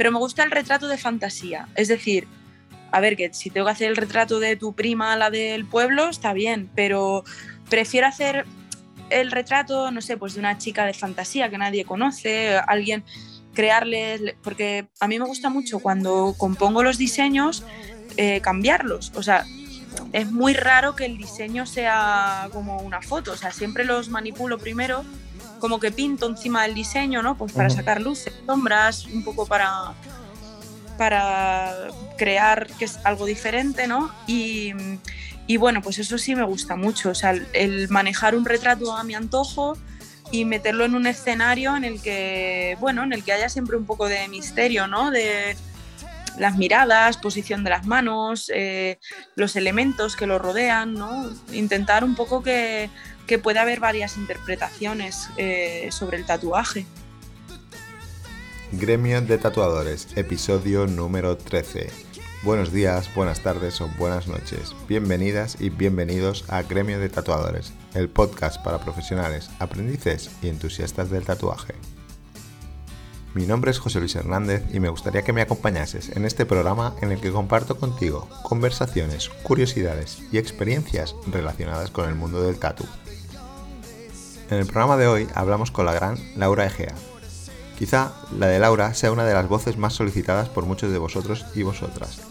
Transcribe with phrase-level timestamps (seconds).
[0.00, 1.68] pero me gusta el retrato de fantasía.
[1.74, 2.26] Es decir,
[2.90, 6.08] a ver, que si tengo que hacer el retrato de tu prima, la del pueblo,
[6.08, 7.22] está bien, pero
[7.68, 8.46] prefiero hacer
[9.10, 13.04] el retrato, no sé, pues de una chica de fantasía que nadie conoce, alguien
[13.52, 17.62] crearles, porque a mí me gusta mucho cuando compongo los diseños,
[18.16, 19.12] eh, cambiarlos.
[19.16, 19.44] O sea,
[20.14, 24.56] es muy raro que el diseño sea como una foto, o sea, siempre los manipulo
[24.56, 25.04] primero,
[25.60, 27.36] como que pinto encima del diseño, ¿no?
[27.36, 29.94] Pues para sacar luces, sombras, un poco para,
[30.98, 34.12] para crear que es algo diferente, ¿no?
[34.26, 34.72] Y,
[35.46, 39.04] y bueno, pues eso sí me gusta mucho, o sea, el manejar un retrato a
[39.04, 39.76] mi antojo
[40.32, 43.84] y meterlo en un escenario en el que, bueno, en el que haya siempre un
[43.84, 45.10] poco de misterio, ¿no?
[45.10, 45.56] De
[46.38, 48.98] las miradas, posición de las manos, eh,
[49.36, 51.30] los elementos que lo rodean, ¿no?
[51.52, 52.90] Intentar un poco que,
[53.26, 56.86] que pueda haber varias interpretaciones eh, sobre el tatuaje.
[58.72, 61.90] Gremio de Tatuadores, episodio número 13.
[62.42, 64.74] Buenos días, buenas tardes o buenas noches.
[64.88, 71.24] Bienvenidas y bienvenidos a Gremio de Tatuadores, el podcast para profesionales, aprendices y entusiastas del
[71.24, 71.74] tatuaje.
[73.32, 76.96] Mi nombre es José Luis Hernández y me gustaría que me acompañases en este programa
[77.00, 82.84] en el que comparto contigo conversaciones, curiosidades y experiencias relacionadas con el mundo del tatu.
[84.50, 86.94] En el programa de hoy hablamos con la gran Laura Egea.
[87.78, 91.46] Quizá la de Laura sea una de las voces más solicitadas por muchos de vosotros
[91.54, 92.22] y vosotras,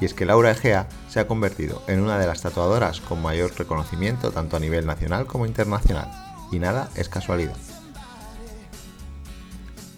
[0.00, 3.52] y es que Laura Egea se ha convertido en una de las tatuadoras con mayor
[3.58, 6.08] reconocimiento tanto a nivel nacional como internacional,
[6.52, 7.56] y nada es casualidad.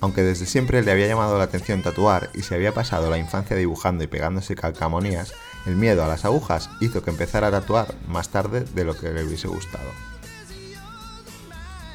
[0.00, 3.56] Aunque desde siempre le había llamado la atención tatuar y se había pasado la infancia
[3.56, 5.32] dibujando y pegándose calcamonías,
[5.66, 9.10] el miedo a las agujas hizo que empezara a tatuar más tarde de lo que
[9.10, 9.90] le hubiese gustado.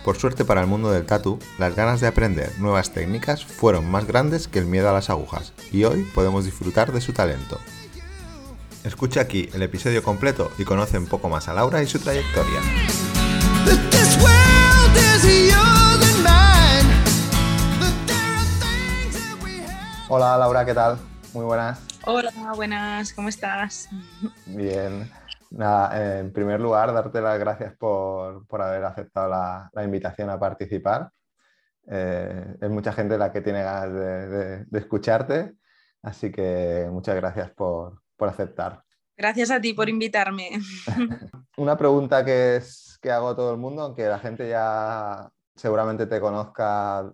[0.04, 4.06] Por suerte para el mundo del tatu, las ganas de aprender nuevas técnicas fueron más
[4.06, 7.58] grandes que el miedo a las agujas, y hoy podemos disfrutar de su talento.
[8.84, 12.60] Escucha aquí el episodio completo y conoce un poco más a Laura y su trayectoria.
[20.16, 21.00] Hola Laura, ¿qué tal?
[21.34, 21.84] Muy buenas.
[22.06, 23.90] Hola, buenas, ¿cómo estás?
[24.46, 25.10] Bien.
[25.50, 31.10] Nada, en primer lugar, darte las gracias por, haber aceptado la, invitación a participar.
[31.90, 33.92] Eh, es mucha gente la que tiene ganas
[34.70, 35.56] de escucharte,
[36.04, 38.84] así que muchas gracias por, por aceptar.
[39.18, 40.52] Gracias a ti por invitarme.
[41.58, 46.06] Una pregunta que, es, que hago a todo el mundo, aunque la gente ya seguramente
[46.06, 47.12] te conozca,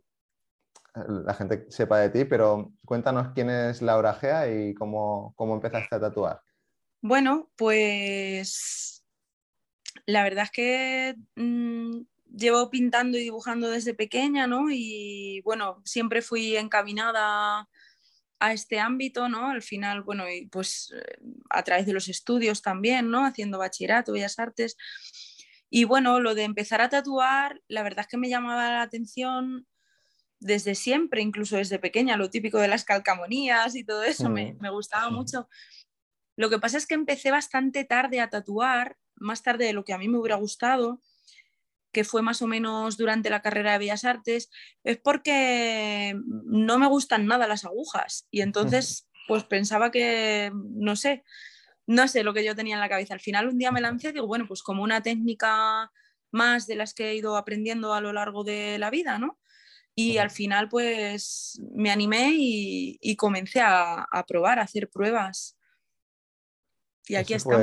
[0.94, 5.96] la gente sepa de ti, pero cuéntanos quién es Laura Gea y cómo, cómo empezaste
[5.96, 6.42] a tatuar.
[7.02, 9.06] Bueno, pues
[10.06, 12.02] la verdad es que mm,
[12.36, 14.72] llevo pintando y dibujando desde pequeña, ¿no?
[14.72, 17.68] Y bueno, siempre fui encaminada
[18.40, 19.50] a este ámbito, ¿no?
[19.50, 21.18] Al final, bueno, y pues eh,
[21.50, 23.26] a través de los estudios también, ¿no?
[23.26, 24.78] Haciendo bachillerato, bellas artes.
[25.70, 29.68] Y bueno, lo de empezar a tatuar, la verdad es que me llamaba la atención
[30.40, 34.70] desde siempre, incluso desde pequeña, lo típico de las calcamonías y todo eso, me, me,
[34.70, 35.50] gustaba mucho.
[36.36, 39.94] Lo que pasa es que empecé bastante tarde a tatuar, más tarde de lo que
[39.94, 41.02] a mí me hubiera gustado,
[41.92, 44.50] que fue más o menos durante la carrera de Bellas Artes,
[44.84, 48.28] es porque no me gustan nada las agujas.
[48.32, 51.24] Y entonces, pues pensaba que, no sé,
[51.88, 53.14] no sé lo que yo tenía en la cabeza.
[53.14, 55.92] Al final un día me lancé y digo, bueno, pues como una técnica
[56.32, 59.40] más de las que he ido aprendiendo a lo largo de la vida, ¿no?
[60.00, 65.58] Y al final, pues me animé y, comencé a, probar, a hacer pruebas.
[67.08, 67.60] Y aquí estamos.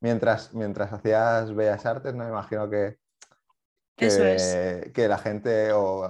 [0.00, 3.00] Mientras, mientras hacías Bellas Artes, no me imagino que
[4.92, 6.08] que, la gente o,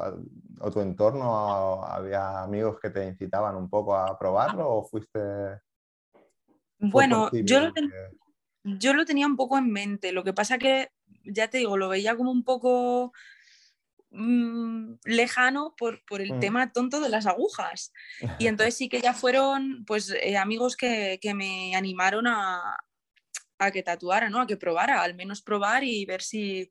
[0.72, 5.21] tu entorno había amigos que te incitaban un poco a probarlo o fuiste...
[6.78, 7.72] Bueno, yo lo,
[8.62, 10.91] yo lo tenía un poco en mente, lo que pasa que,
[11.25, 13.12] ya te digo, lo veía como un poco
[14.10, 16.41] mm, lejano por, el mm.
[16.41, 17.93] tema tonto de las agujas.
[18.38, 22.77] Y entonces sí que ya fueron pues eh, amigos que, me animaron a,
[23.59, 24.41] a que tatuara, ¿no?
[24.41, 26.71] A que probara, al menos probar y ver si,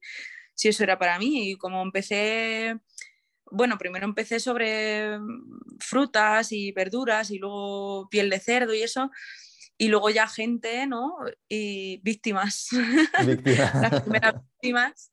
[0.54, 1.52] si eso era para mí.
[1.52, 2.78] Y como empecé,
[3.52, 5.20] bueno, primero empecé sobre
[5.80, 9.12] frutas y verduras y luego piel de cerdo y eso.
[9.78, 11.16] Y luego ya gente, ¿no?
[11.48, 12.68] Y víctimas.
[13.14, 15.12] Las primeras víctimas.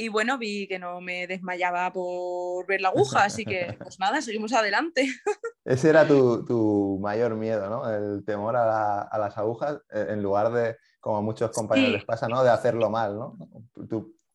[0.00, 4.22] Y bueno, vi que no me desmayaba por ver la aguja, así que pues nada,
[4.22, 5.08] seguimos adelante.
[5.64, 7.90] Ese era tu, mayor miedo, ¿no?
[7.90, 12.28] El temor a, las agujas, eh, en lugar de, como a muchos compañeros les pasa,
[12.28, 12.44] ¿no?
[12.44, 13.36] De hacerlo mal, ¿no?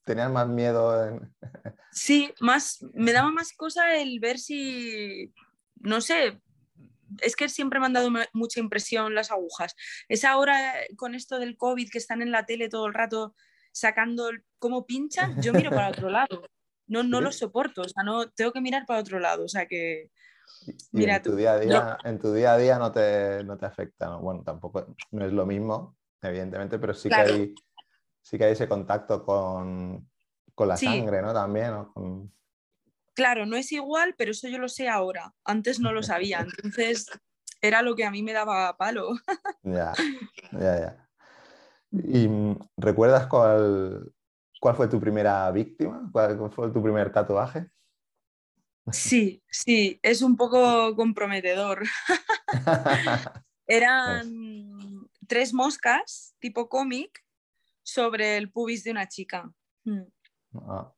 [0.04, 1.22] tenías más miedo.
[1.96, 5.32] Sí, más, me daba más cosa el ver si,
[5.76, 6.42] no sé,
[7.22, 9.76] es que siempre me han dado mucha impresión las agujas.
[10.10, 13.36] Es ahora con esto del COVID que están en la tele todo el rato
[13.74, 14.30] sacando
[14.60, 16.48] cómo pinchan, yo miro para otro lado.
[16.88, 19.66] No, no lo soporto, o sea, no, tengo que mirar para otro lado, o sea
[19.68, 20.12] que...
[20.92, 23.66] Mira, en, tu día a día, en tu día a día no te, no te
[23.66, 27.56] afecta, bueno, tampoco no es lo mismo, evidentemente, pero sí, que, hay,
[28.22, 30.10] sí que hay ese contacto con,
[30.54, 31.34] con la sangre, ¿no?
[31.34, 32.30] También, ¿no?
[33.14, 35.34] Claro, no es igual, pero eso yo lo sé ahora.
[35.46, 37.08] Antes no lo sabía, entonces
[37.62, 39.12] era lo que a mí me daba palo.
[39.64, 39.94] ya,
[40.52, 41.03] ya, ya.
[41.94, 44.12] ¿Y mm, recuerdas cuál,
[44.60, 46.10] cuál fue tu primera víctima?
[46.12, 47.70] ¿Cuál fue tu primer tatuaje?
[48.92, 51.84] Sí, sí, es un poco comprometedor.
[53.68, 57.24] Eran tres moscas tipo cómic
[57.82, 59.50] sobre el pubis de una chica.
[59.86, 60.04] Mm.
[60.68, 60.92] Ah,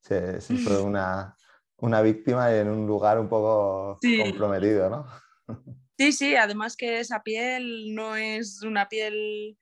[0.00, 1.36] sí, fue una,
[1.78, 5.06] una, víctima en un lugar un poco comprometido, ¿no?
[5.98, 9.58] Sí, sí, además que esa piel no es una piel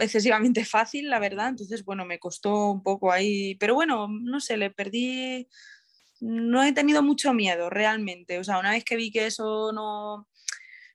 [0.00, 1.48] excesivamente fácil, la verdad.
[1.48, 5.48] Entonces, bueno, me costó un poco ahí, pero bueno, no sé, le perdí,
[6.20, 8.38] no he tenido mucho miedo realmente.
[8.38, 10.28] O sea, una vez que vi que eso no,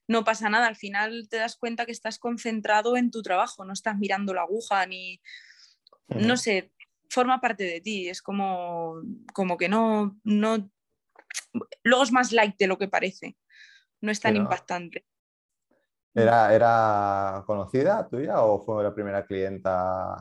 [0.08, 3.74] no pasa nada, al final te das cuenta que estás concentrado en tu trabajo, no
[3.74, 5.22] estás mirando la aguja ni,
[6.08, 6.72] no sé,
[7.10, 9.02] forma parte de ti, es como,
[9.34, 10.70] como que no, no,
[11.84, 13.38] luego es más light de lo que parece,
[14.02, 15.06] no es tan impactante.
[16.16, 20.16] ¿Era, ¿Era conocida tuya o fue la primera clienta?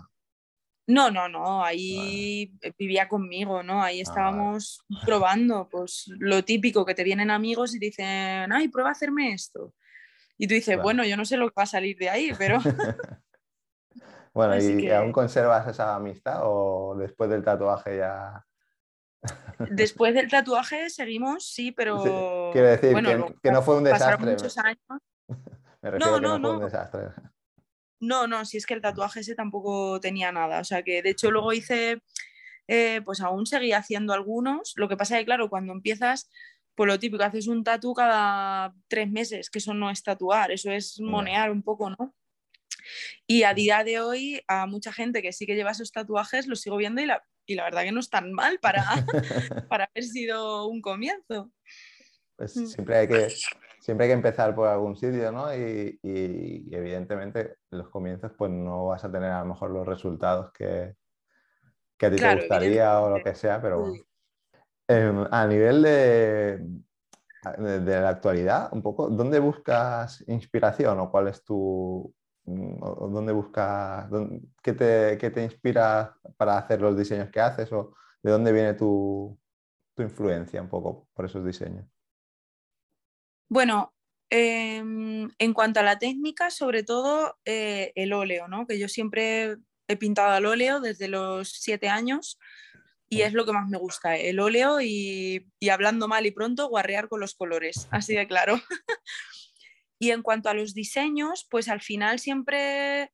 [0.88, 3.81] No, no, no, ahí vivía conmigo, ¿no?
[3.82, 8.91] Ahí ah, estábamos probando, pues lo típico, que te vienen amigos y dicen, ay, prueba
[8.91, 9.73] a hacerme esto.
[10.37, 12.58] Y tú dices, bueno, yo no sé lo que va a salir de ahí, pero...
[14.35, 18.44] bueno, ¿y aún conservas esa amistad o después del tatuaje ya...?
[19.70, 22.50] después del tatuaje seguimos, sí, pero...
[22.52, 22.94] Quiero decir
[23.41, 24.32] que, no fue un desastre.
[24.32, 24.79] Muchos años.
[25.98, 26.69] No, no, no.
[28.00, 30.60] No, no, si es que el tatuaje ese tampoco tenía nada.
[30.60, 32.02] O sea que de hecho luego hice,
[32.69, 34.72] eh, pues aún seguía haciendo algunos.
[34.76, 36.31] Lo que pasa es que, claro, cuando empiezas,
[36.75, 40.70] pues lo típico, haces un tatu cada tres meses, que eso no es tatuar, eso
[40.70, 42.14] es monear un poco, ¿no?
[43.26, 46.60] Y a día de hoy, a mucha gente que sí que lleva esos tatuajes, los
[46.60, 48.84] sigo viendo y la, y la verdad que no es tan mal para,
[49.70, 51.50] para haber sido un comienzo.
[52.36, 52.66] Pues mm.
[52.66, 53.28] siempre hay que,
[53.84, 55.54] siempre hay que empezar por algún sitio, ¿no?
[55.54, 56.00] Y,
[56.72, 60.96] evidentemente en los comienzos pues no vas a tener a lo mejor los resultados que,
[62.00, 63.92] a ti te gustaría o lo que sea, pero
[64.88, 66.66] em, a nivel de,
[67.58, 72.10] de, la actualidad, un poco, ¿dónde buscas inspiración o cuál es tu...
[72.46, 74.08] Mm, o dónde buscas,
[74.62, 78.72] qué, te, qué te inspira para hacer los diseños que haces o de dónde viene
[78.75, 79.38] tu,
[79.94, 81.94] tu influencia un poco por esos diseños?
[83.49, 83.94] Bueno,
[84.31, 88.67] em, en cuanto a la técnica, sobre todo eh, el óleo, ¿no?
[88.67, 89.56] que yo siempre
[89.88, 92.38] he pintado al óleo desde los siete años
[93.08, 97.08] y es lo que más me gusta, el óleo y, hablando mal y pronto, guarrear
[97.08, 98.61] con los colores, así de claro.
[100.00, 103.12] y en cuanto a los diseños, pues al final siempre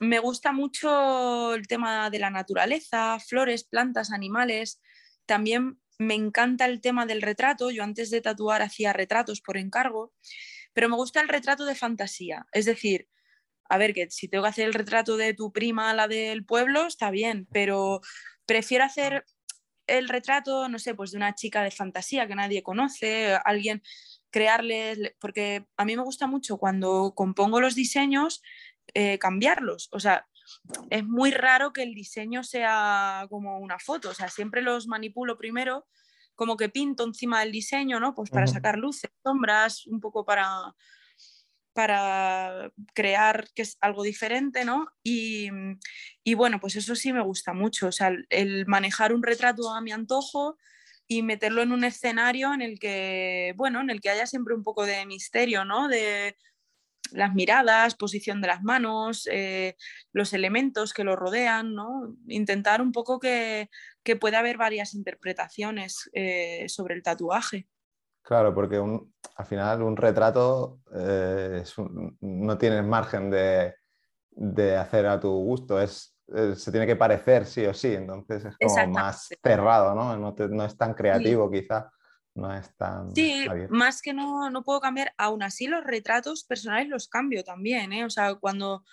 [0.00, 4.80] me gusta mucho el tema de la naturaleza, flores, plantas, animales.
[5.26, 7.70] También me encanta el tema del retrato.
[7.70, 10.12] Yo antes de tatuar hacía retratos por encargo,
[10.72, 12.46] pero me gusta el retrato de fantasía.
[12.52, 13.08] Es decir,
[13.68, 16.86] a ver, que si tengo que hacer el retrato de tu prima, la del pueblo,
[16.86, 18.00] está bien, pero
[18.46, 19.24] prefiero hacer
[19.86, 23.82] el retrato, no sé, pues de una chica de fantasía que nadie conoce, alguien
[24.30, 28.42] crearles, porque a mí me gusta mucho cuando compongo los diseños,
[28.94, 29.88] eh, cambiarlos.
[29.92, 30.26] O sea,
[30.90, 35.36] es muy raro que el diseño sea como una foto, o sea, siempre los manipulo
[35.36, 35.86] primero,
[36.34, 38.14] como que pinto encima del diseño, ¿no?
[38.14, 40.74] Pues para sacar luces, sombras, un poco para,
[41.72, 44.88] para crear que es algo diferente, ¿no?
[45.02, 45.50] Y,
[46.34, 49.92] bueno, pues eso sí me gusta mucho, o sea, el manejar un retrato a mi
[49.92, 50.56] antojo
[51.06, 54.62] y meterlo en un escenario en el que, bueno, en el que haya siempre un
[54.62, 55.88] poco de misterio, ¿no?
[55.88, 56.36] De,
[57.12, 59.76] las miradas, posición de las manos, eh,
[60.12, 62.16] los elementos que lo rodean, ¿no?
[62.28, 63.70] Intentar un poco que,
[64.02, 67.68] que pueda haber varias interpretaciones eh, sobre el tatuaje.
[68.22, 71.64] Claro, porque al final un retrato eh,
[72.20, 73.74] no tienes margen de,
[74.30, 76.16] de, hacer a tu gusto, es,
[76.54, 80.16] se tiene que parecer sí o sí, entonces es como más cerrado, ¿no?
[80.16, 81.90] No, no es tan creativo quizá
[82.34, 83.14] no es tan...
[83.14, 87.92] Sí, más que no, no puedo cambiar, aún así los retratos personales los cambio también,
[87.92, 88.04] ¿eh?
[88.04, 88.84] O sea, cuando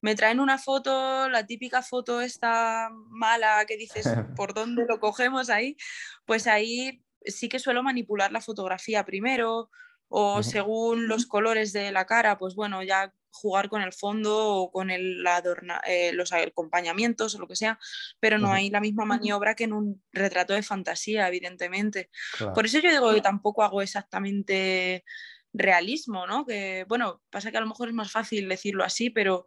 [0.00, 4.06] me traen una foto, la típica foto esta mala que dices,
[4.36, 5.76] ¿por dónde lo cogemos ahí?
[6.24, 9.70] Pues ahí sí que suelo manipular la fotografía primero
[10.08, 14.72] o según los colores de la cara, pues bueno, ya jugar con el fondo o
[14.72, 17.78] con el adorna, eh, los acompañamientos o lo que sea,
[18.18, 22.10] pero no hay la misma maniobra que en un retrato de fantasía, evidentemente.
[22.54, 25.04] Por eso yo digo que tampoco hago exactamente
[25.52, 26.46] realismo, ¿no?
[26.46, 29.46] Que bueno, pasa que a lo mejor es más fácil decirlo así, pero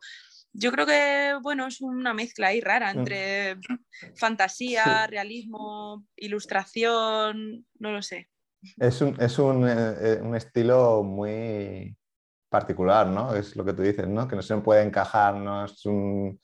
[0.53, 3.57] yo creo que, bueno, es una mezcla ahí rara entre
[4.15, 8.29] fantasía, realismo, ilustración, no lo sé.
[8.77, 11.97] Es un, es un, eh, eh, un, estilo muy
[12.53, 13.35] particular, ¿no?
[13.35, 14.27] Es lo que tú dices, ¿no?
[14.27, 16.39] Que no se puede encajar, no es un,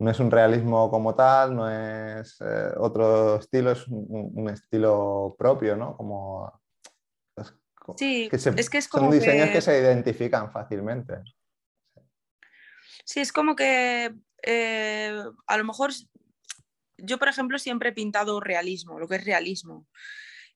[0.00, 5.76] no es un realismo como tal, no es eh, otro estilo, es un, estilo propio,
[5.76, 5.96] ¿no?
[5.96, 6.60] Como,
[7.96, 9.60] sí, es que es como son diseños que...
[9.60, 11.22] se identifican fácilmente.
[13.04, 14.12] Sí, es como que
[15.46, 15.92] a lo mejor
[16.98, 19.86] yo, por ejemplo, siempre he pintado realismo, lo que es realismo.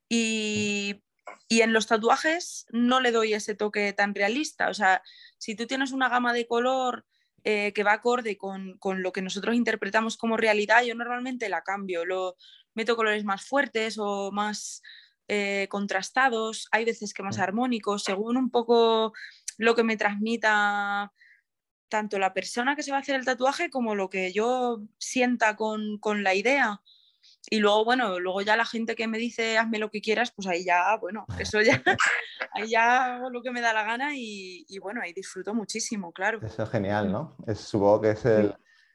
[0.09, 1.01] Y
[1.49, 4.69] y en los tatuajes no le doy ese toque tan realista.
[4.69, 5.03] O sea,
[5.39, 7.05] si tú tienes una gama de color
[7.45, 12.05] eh, que va acorde con, lo que nosotros interpretamos como realidad, yo normalmente la cambio.
[12.05, 12.37] Lo,
[12.77, 14.83] meto colores más fuertes o más
[15.29, 19.13] eh, contrastados, hay veces que más armónicos, según un poco
[19.57, 21.13] lo que me transmita
[21.89, 25.57] tanto la persona que se va a hacer el tatuaje como lo que yo sienta
[25.57, 26.83] con, con la idea.
[27.49, 30.49] Y luego, bueno, luego ya la gente que me dice hazme lo que quieras, pues
[30.49, 31.83] ahí ya, bueno, eso ya,
[32.53, 36.41] ahí ya hago lo que me da la gana y, bueno, ahí disfruto muchísimo, claro.
[36.43, 37.37] Eso es genial, ¿no?
[37.47, 38.55] Es, supongo que es el,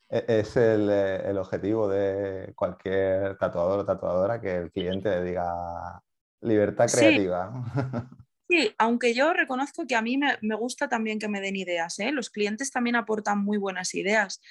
[0.10, 5.24] e, es el, eh, el, objetivo de cualquier tatuador o tatuadora que el cliente le
[5.24, 6.02] diga
[6.42, 7.52] libertad creativa.
[8.52, 8.70] Sí.
[8.80, 12.12] aunque yo reconozco que a mí me, me gusta también que me den ideas, ¿eh?
[12.12, 14.42] los clientes también aportan muy buenas ideas.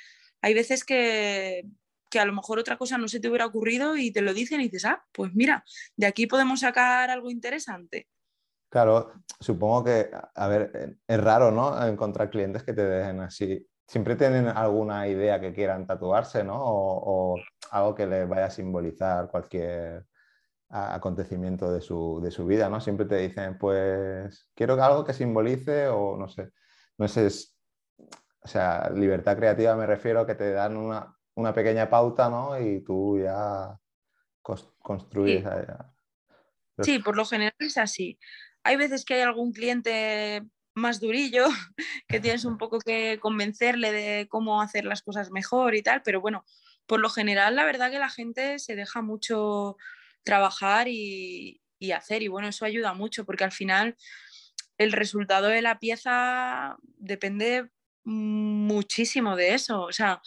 [0.40, 1.66] Hay veces que,
[2.11, 4.61] que a lo mejor otra cosa no se te hubiera ocurrido y te lo dicen
[4.61, 5.64] y dices, ah, pues mira,
[5.97, 8.09] de aquí podemos sacar algo interesante.
[8.69, 11.87] Claro, supongo que, a ver, es raro, ¿no?
[11.87, 13.67] Encontrar clientes que te dejen así.
[13.87, 16.57] Siempre tienen alguna idea que quieran tatuarse, ¿no?
[16.57, 17.37] O,
[17.73, 20.05] algo que les vaya a simbolizar cualquier
[20.69, 22.81] acontecimiento de su, de su, vida, ¿no?
[22.81, 26.50] Siempre te dicen, pues, quiero algo que simbolice o no sé,
[26.99, 27.29] no sé,
[28.43, 32.61] o sea, libertad creativa me refiero a que te dan una, una pequeña pauta, ¿no?
[32.61, 33.78] Y tú ya
[34.82, 35.44] construyes.
[36.82, 36.99] Sí.
[36.99, 38.18] por lo general es así.
[38.62, 40.42] Hay veces que hay algún cliente
[40.75, 41.47] más durillo,
[42.09, 46.20] que tienes un poco que convencerle de cómo hacer las cosas mejor y tal, pero
[46.20, 46.44] bueno,
[46.87, 49.76] por lo general la verdad que la gente se deja mucho
[50.23, 53.97] trabajar y, y hacer y bueno, eso ayuda mucho porque al final
[54.78, 57.68] el resultado de la pieza depende
[58.04, 60.23] muchísimo de eso, o sea,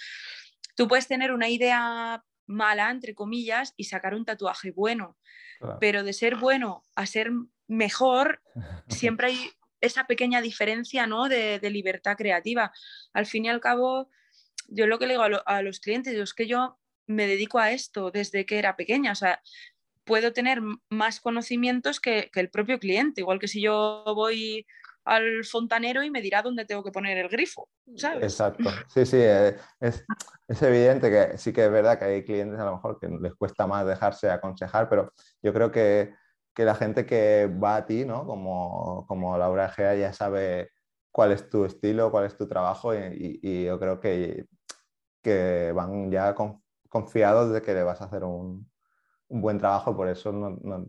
[0.75, 5.18] Tú puedes tener una idea mala, entre comillas, y sacar un tatuaje bueno,
[5.80, 7.32] pero de ser bueno a ser
[7.68, 8.42] mejor,
[8.88, 9.51] siempre hay
[9.82, 11.27] esa pequeña diferencia ¿no?
[11.27, 12.72] de, libertad creativa.
[13.13, 14.10] Al fin y al cabo,
[14.68, 18.10] yo lo que le digo a, los clientes es que yo me dedico a esto
[18.12, 19.42] desde que era pequeña, o sea,
[20.06, 24.65] puedo tener más conocimientos que, que el propio cliente, igual que si yo voy
[25.05, 28.24] al fontanero y me dirá dónde tengo que poner el grifo, ¿sabes?
[28.24, 28.69] Exacto.
[28.88, 30.05] Sí, sí, eh, es,
[30.48, 33.33] es, evidente que sí que es verdad que hay clientes a lo mejor que les
[33.36, 36.13] cuesta más dejarse aconsejar, pero yo creo que,
[36.53, 38.25] que la gente que va a ti, ¿no?
[38.25, 40.72] Como, como Laura Gea ya sabe
[41.12, 44.45] cuál es tu estilo, cuál es tu trabajo y, y, yo creo que,
[45.22, 46.33] que van ya
[46.89, 48.69] confiados de que le vas a hacer un,
[49.27, 50.86] un buen trabajo, por eso no, no,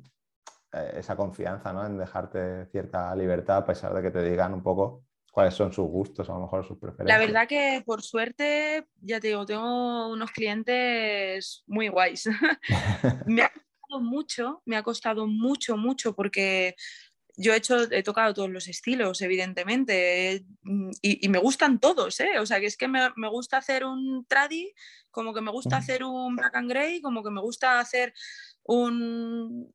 [0.95, 1.87] esa confianza ¿no?
[1.87, 5.05] en dejarte cierta libertad a pesar de que te digan un poco
[5.35, 7.19] cuáles son sus gustos, a lo mejor sus preferencias.
[7.19, 12.29] La verdad que por suerte, ya te digo, tengo unos clientes muy guays.
[13.27, 16.77] me ha costado mucho, me ha costado mucho, mucho porque
[17.37, 20.45] yo he hecho, he tocado todos los estilos, evidentemente,
[21.03, 22.39] y, me gustan todos, ¿eh?
[22.39, 24.73] O sea, que es que me, me, gusta hacer un tradi,
[25.11, 28.15] como que me gusta hacer un black and grey, como que me gusta hacer
[28.65, 29.73] un,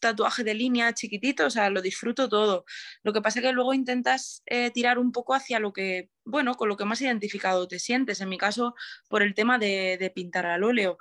[0.00, 2.64] tatuaje de línea chiquitito, o sea, lo disfruto todo.
[3.02, 6.54] Lo que pasa es que luego intentas eh, tirar un poco hacia lo que, bueno,
[6.54, 8.74] con lo que más identificado te sientes, en mi caso,
[9.08, 10.98] por el tema de, pintar al óleo.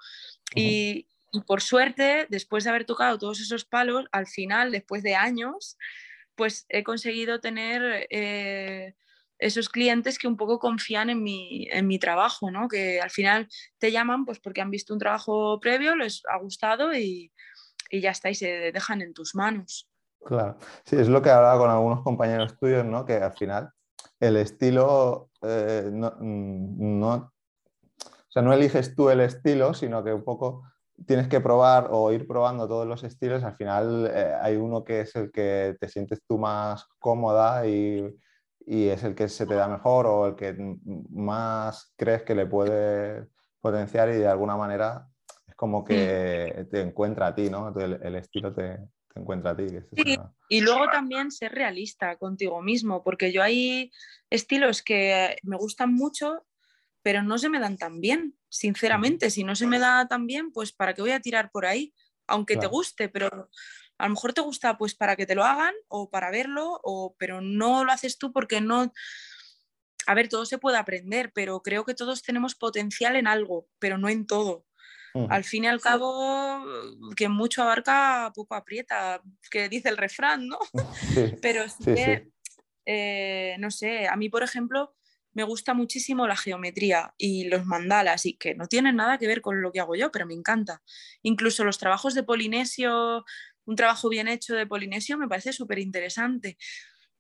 [0.56, 1.08] y,
[1.46, 5.78] por suerte, después de haber tocado todos esos palos, al final, después de años,
[6.36, 8.08] pues he conseguido tener...
[8.10, 8.96] Eh,
[9.40, 12.68] esos clientes que un poco confían en mi, en mi trabajo, ¿no?
[12.68, 16.94] que al final te llaman pues porque han visto un trabajo previo, les ha gustado
[16.94, 17.32] y,
[17.90, 19.90] y ya está, y se dejan en tus manos.
[20.26, 23.06] Claro, sí, es lo que hablaba con algunos compañeros tuyos, ¿no?
[23.06, 23.70] que al final
[24.20, 30.14] el estilo eh, no, mm, no, o sea, no eliges tú el estilo, sino que
[30.14, 30.64] un poco
[31.08, 35.00] tienes que probar o ir probando todos los estilos, al final eh, hay uno que
[35.02, 38.14] es el que te sientes tú más cómoda y,
[38.70, 40.56] y, es el que se te da mejor o el que
[41.10, 43.28] más crees que le puede
[43.62, 45.08] potenciar y de alguna manera
[45.48, 47.74] es como que te encuentra a ti, ¿no?
[47.78, 48.78] El, estilo te,
[49.14, 49.68] te, encuentra a ti.
[49.96, 50.18] sí.
[50.48, 53.92] Y luego también ser realista contigo mismo, porque yo hay
[54.30, 56.44] estilos que me gustan mucho
[57.02, 59.30] pero no se me dan tan bien, sinceramente.
[59.30, 61.94] Si no se me da tan bien, pues ¿para qué voy a tirar por ahí?
[62.28, 63.50] Aunque te guste, pero
[64.00, 67.16] a lo mejor te gusta pues para que te lo hagan o para verlo, o,
[67.20, 68.92] pero no lo haces tú porque no...
[70.08, 73.98] A ver, todo se puede aprender, pero creo que todos tenemos potencial en algo, pero
[73.98, 74.66] no en todo.
[75.30, 76.64] Al fin y al cabo,
[77.16, 80.60] que mucho abarca, poco aprieta, que dice el refrán, ¿no?
[81.42, 82.32] pero sí, que,
[82.86, 84.96] eh, no sé, a mí, por ejemplo,
[85.34, 89.42] me gusta muchísimo la geometría y los mandalas y que no tienen nada que ver
[89.42, 90.82] con lo que hago yo, pero me encanta.
[91.22, 93.24] Incluso los trabajos de Polinesio,
[93.70, 96.58] un trabajo bien hecho de Polinesio me parece súper interesante,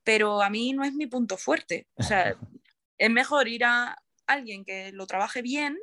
[0.03, 1.87] pero a mí no es mi punto fuerte.
[1.93, 2.33] O sea,
[2.97, 5.77] es mejor ir a alguien que lo trabaje bien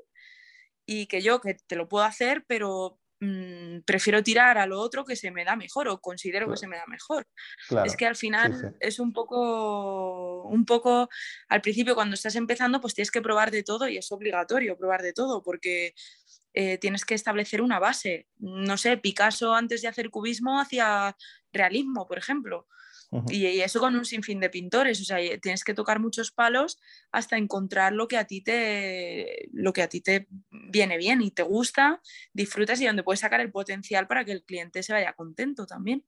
[0.85, 5.07] y que yo que te lo puedo hacer, pero Mm, prefiero tirar a lo otro
[5.07, 7.27] que se me da mejor o considero que se me da mejor.
[7.85, 11.09] Es que al final es un poco, un poco,
[11.49, 15.01] al principio cuando estás empezando, pues tienes que probar de todo y es obligatorio probar
[15.01, 15.95] de todo porque
[16.59, 18.29] eh, tienes que establecer una base.
[18.39, 21.15] No sé, Picasso antes de hacer cubismo hacía
[21.53, 22.67] realismo, por ejemplo.
[23.29, 26.81] y, eso con un sinfín de pintores, o sea, tienes que tocar muchos palos
[27.13, 31.31] hasta encontrar lo que a ti te, lo que a ti te viene bien y
[31.31, 32.01] te gusta,
[32.33, 36.05] disfrutas y donde puedes sacar el potencial para que el cliente se vaya contento también.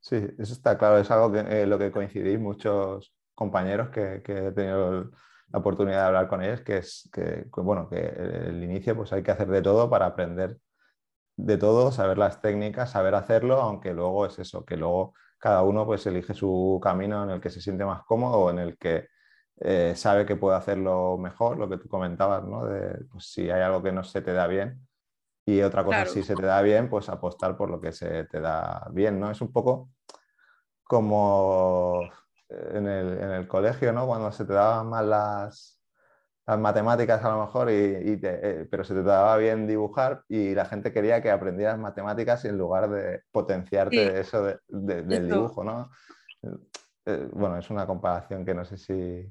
[0.00, 4.46] Sí, eso está claro, es algo que eh, lo que coincidís muchos compañeros que, que,
[4.46, 5.10] he tenido
[5.50, 9.22] la oportunidad de hablar con ellos, que es que, bueno, que el inicio pues hay
[9.22, 10.58] que hacer de todo para aprender
[11.36, 15.86] de todo, saber las técnicas, saber hacerlo, aunque luego es eso, que luego cada uno
[15.86, 19.06] pues elige su camino en el que se siente más cómodo o en el que
[19.60, 22.64] eh, sabe que puede hacerlo mejor, lo que tú comentabas, ¿no?
[22.66, 24.80] De, pues, si hay algo que no se te da bien
[25.46, 28.40] y otra cosa si se te da bien, pues apostar por lo que se te
[28.40, 29.30] da bien, ¿no?
[29.30, 29.90] Es un poco
[30.82, 32.02] como
[32.48, 34.06] en el, en el colegio, ¿no?
[34.06, 35.78] Cuando se te daban mal las,
[36.46, 40.64] las matemáticas a lo mejor, y, eh, pero se te daba bien dibujar y la
[40.64, 45.90] gente quería que aprendieras matemáticas en lugar de potenciarte de eso del dibujo, ¿no?
[47.04, 49.30] Eh, bueno, es una comparación que no sé si,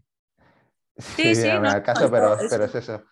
[0.97, 3.03] sí, sí, el caso, pero, pero es eso.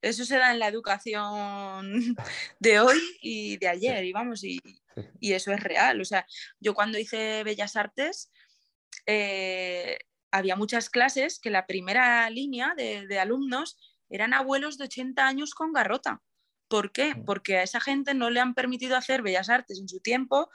[0.00, 2.16] Eso se da en la educación
[2.58, 4.60] de hoy y de ayer, y vamos, y,
[5.20, 6.00] y, eso es real.
[6.00, 6.24] O sea,
[6.60, 8.30] yo cuando hice Bellas Artes,
[9.06, 9.98] eh,
[10.30, 13.78] había muchas clases que la primera línea de, alumnos
[14.10, 16.22] eran abuelos de 80 años con garrota.
[16.68, 17.14] ¿Por qué?
[17.14, 17.24] Mm.
[17.24, 20.50] Porque a esa gente no le han permitido hacer bellas artes en su tiempo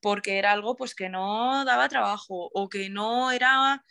[0.00, 3.84] porque era algo pues que no daba trabajo o que no era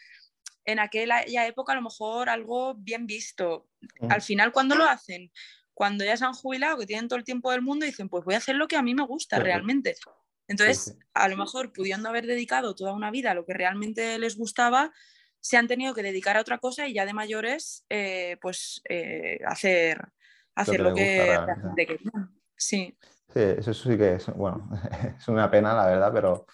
[0.65, 3.69] en aquella época a lo mejor algo bien visto.
[3.99, 4.11] Mm.
[4.11, 5.31] Al final, cuando lo hacen?
[5.73, 8.35] Cuando ya se han jubilado, que tienen todo el tiempo del mundo, dicen, pues voy
[8.35, 9.95] a hacer lo que a mí me gusta realmente.
[10.47, 14.37] Entonces, a lo mejor pudiendo haber dedicado toda una vida a lo que realmente les
[14.37, 14.91] gustaba,
[15.39, 19.39] se han tenido que dedicar a otra cosa y ya de mayores, eh, pues eh,
[19.45, 20.07] hacer,
[20.55, 21.37] hacer lo, que,
[22.57, 22.97] Sí.
[23.33, 24.69] Sí, eso sí que es, bueno,
[25.19, 26.45] es una pena, la verdad, pero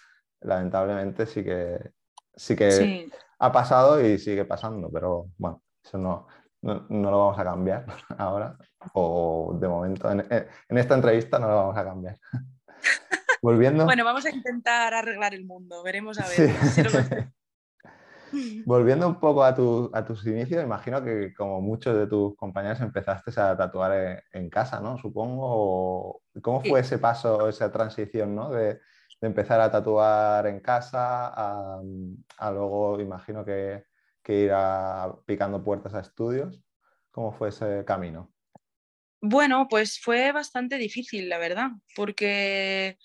[0.42, 1.92] lamentablemente sí que,
[2.36, 6.28] sí que ha pasado y sigue pasando, pero bueno, eso no,
[6.62, 7.86] no, lo vamos a cambiar
[8.18, 8.58] ahora,
[8.94, 12.20] o de momento, en, en esta entrevista no lo vamos a cambiar.
[13.42, 13.86] Volviendo.
[13.86, 17.34] Bueno, vamos a intentar arreglar el mundo, veremos a ver.
[18.66, 23.58] Volviendo un poco a, tus inicios, imagino que como muchos de tus compañeros empezaste a
[23.58, 24.98] tatuar en, casa, ¿no?
[24.98, 26.22] Supongo.
[26.42, 28.50] ¿Cómo fue ese paso, esa transición, ¿no?
[28.52, 28.80] De,
[29.22, 33.86] empezar a tatuar en casa a, luego, imagino que,
[34.28, 34.52] ir
[35.26, 36.64] picando puertas a estudios.
[37.12, 38.32] ¿Cómo fue ese camino?
[39.20, 42.98] Bueno, pues fue bastante difícil, la verdad, porque,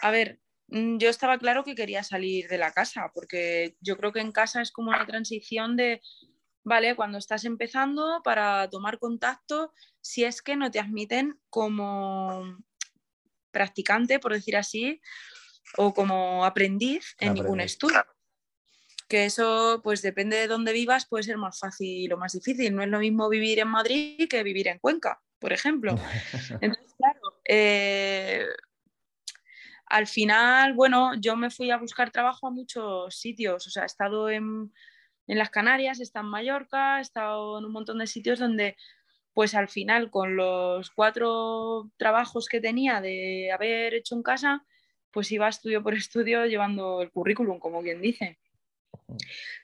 [0.00, 4.12] a ver, Mm, yo estaba claro que quería salir de la casa, porque yo creo
[4.12, 6.00] que en casa es como una transición de,
[6.62, 12.56] vale, cuando estás empezando para tomar contacto, si es que no te admiten como
[13.50, 15.00] practicante, por decir así,
[15.76, 18.04] o como aprendiz en ningún estudio.
[19.08, 22.72] Que eso, pues depende de dónde vivas, puede ser más fácil o más difícil.
[22.76, 25.96] No es lo mismo vivir en Madrid que vivir en Cuenca, por ejemplo.
[26.60, 28.46] Entonces, claro, eh,
[29.90, 33.86] al final, bueno, yo me fui a buscar trabajo a muchos sitios, o sea, he
[33.86, 34.72] estado en,
[35.26, 38.76] las Canarias, he estado en Mallorca, he estado en un montón de sitios donde
[39.32, 44.64] pues al final con los cuatro trabajos que tenía de haber hecho en casa,
[45.10, 48.38] pues iba estudio por estudio llevando el currículum, como quien dice.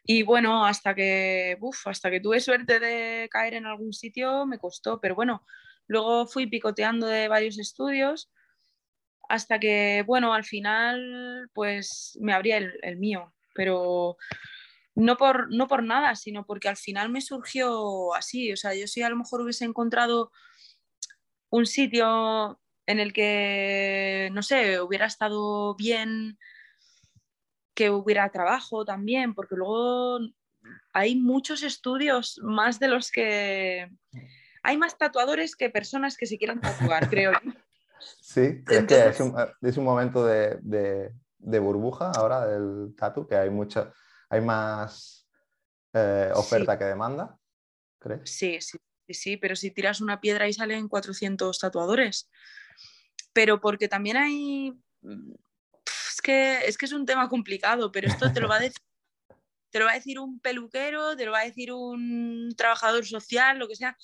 [0.05, 5.01] Y bueno, hasta que, hasta que tuve suerte de caer en algún sitio me costó,
[5.01, 5.45] pero bueno,
[5.87, 8.31] luego fui picoteando de varios estudios
[9.29, 14.17] hasta que, bueno, al final pues me abría el, el mío, pero
[14.95, 18.87] no por, no por nada, sino porque al final me surgió así, o sea, yo
[18.87, 20.33] sí a lo mejor hubiese encontrado
[21.51, 26.39] un sitio en el que, no sé, hubiera estado bien
[27.75, 30.19] que hubiera trabajo también, porque luego
[30.93, 33.91] hay muchos estudios más de los que...
[34.63, 37.53] Hay más tatuadores que personas que se quieran tatuar, creo yo.
[37.99, 43.37] Sí, es que es un, es un momento de, de, burbuja ahora del tatu, que
[43.37, 43.93] hay mucha,
[44.29, 45.29] hay más
[45.93, 47.39] eh, oferta que demanda,
[47.99, 48.31] ¿crees?
[48.31, 48.79] Sí, sí,
[49.09, 52.31] sí, pero si tiras una piedra y salen 400 tatuadores.
[53.33, 54.73] Pero porque también hay
[56.65, 58.81] es que es un tema complicado, pero esto te lo va a decir,
[59.71, 63.59] te lo va a decir un peluquero, te lo va a decir un trabajador social,
[63.59, 63.97] lo que sea.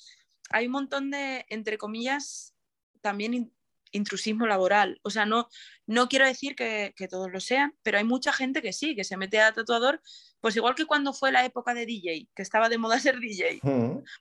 [0.50, 2.54] Hay un montón de, entre comillas,
[3.00, 3.52] también
[3.92, 4.98] intrusismo laboral.
[5.02, 5.48] O sea, no,
[5.86, 9.16] no quiero decir que, todos lo sean, pero hay mucha gente que sí, que se
[9.16, 10.00] mete a tatuador,
[10.40, 13.60] pues igual que cuando fue la época de DJ, que estaba de moda ser DJ.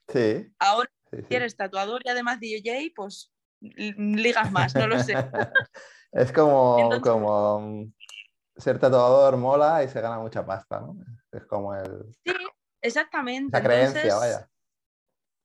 [0.08, 0.54] Sí.
[0.60, 3.32] Ahora, si eres tatuador y además DJ, pues
[3.62, 5.14] ligas más, no lo sé.
[6.14, 7.94] Es como, como mm,
[8.58, 10.98] ser tatuador mola y se gana mucha pasta, ¿no?
[11.32, 12.06] Es como el...
[12.26, 12.34] Sí,
[12.82, 13.58] exactamente.
[13.58, 14.50] La creencia, vaya.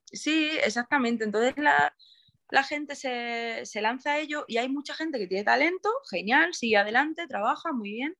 [0.06, 1.22] Sí, exactamente.
[1.22, 1.94] Entonces la,
[2.50, 6.54] la gente se, se, lanza a ello y hay mucha gente que tiene talento, genial,
[6.54, 8.14] sigue adelante, trabaja muy bien,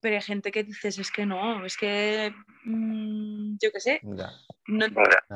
[0.00, 2.32] pero hay gente que dices, es que no, es que
[2.64, 4.00] mm, yo qué sé,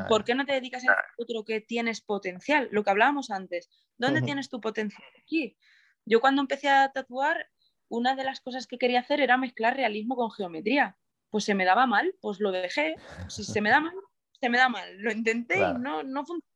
[0.08, 2.68] ¿por qué no te dedicas a otro que tienes potencial?
[2.70, 5.08] Lo que hablábamos antes, ¿dónde tienes tu potencial?
[5.22, 5.56] Aquí.
[6.04, 7.48] Yo cuando empecé a tatuar,
[7.88, 10.96] una de las cosas que quería hacer era mezclar realismo con geometría.
[11.28, 12.94] Pues se me daba mal, pues lo dejé.
[13.28, 13.94] Si se me da mal,
[14.40, 14.98] se me da mal.
[14.98, 16.49] Lo intenté y no, no funcionaba.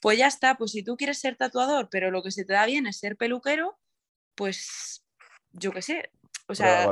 [0.00, 2.66] Pues ya está, pues si tú quieres ser tatuador, pero lo que se te da
[2.66, 3.78] bien es ser peluquero,
[4.34, 5.04] pues
[5.52, 6.10] yo qué sé.
[6.46, 6.84] O sea,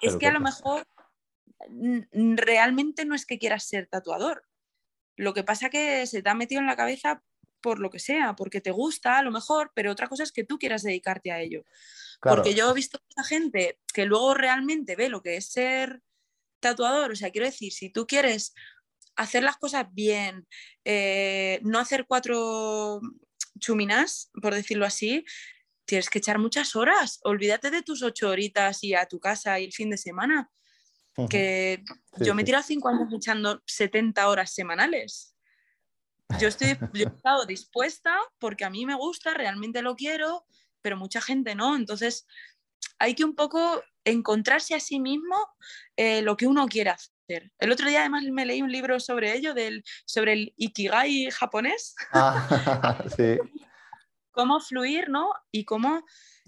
[0.00, 0.86] es que a lo mejor
[2.12, 4.46] realmente no es que quieras ser tatuador.
[5.16, 7.22] Lo que pasa que se te ha metido en la cabeza
[7.60, 10.44] por lo que sea, porque te gusta a lo mejor, pero otra cosa es que
[10.44, 11.64] tú quieras dedicarte a ello.
[12.20, 16.02] Porque yo he visto mucha gente que luego realmente ve lo que es ser
[16.60, 18.54] tatuador, o sea, quiero decir, si tú quieres
[19.16, 20.46] hacer las cosas bien,
[20.84, 23.00] eh, no hacer cuatro
[23.58, 25.24] chuminas, por decirlo así,
[25.84, 27.20] tienes que echar muchas horas.
[27.22, 30.50] Olvídate de tus ocho horitas y a tu casa y el fin de semana.
[31.30, 31.84] Que
[32.18, 35.34] yo me tiro cinco años echando 70 horas semanales
[36.38, 40.46] yo estoy yo he estado dispuesta porque a mí me gusta, realmente lo quiero,
[40.80, 41.76] pero mucha gente no.
[41.76, 42.26] Entonces,
[42.98, 45.36] hay que un poco encontrarse a sí mismo
[45.96, 47.13] eh, lo que uno quiere hacer.
[47.28, 51.94] El otro día además me leí un libro sobre ello, del, sobre el ikigai japonés.
[52.12, 53.38] Ah, sí.
[54.30, 55.30] cómo fluir, ¿no?
[55.50, 56.04] Y cómo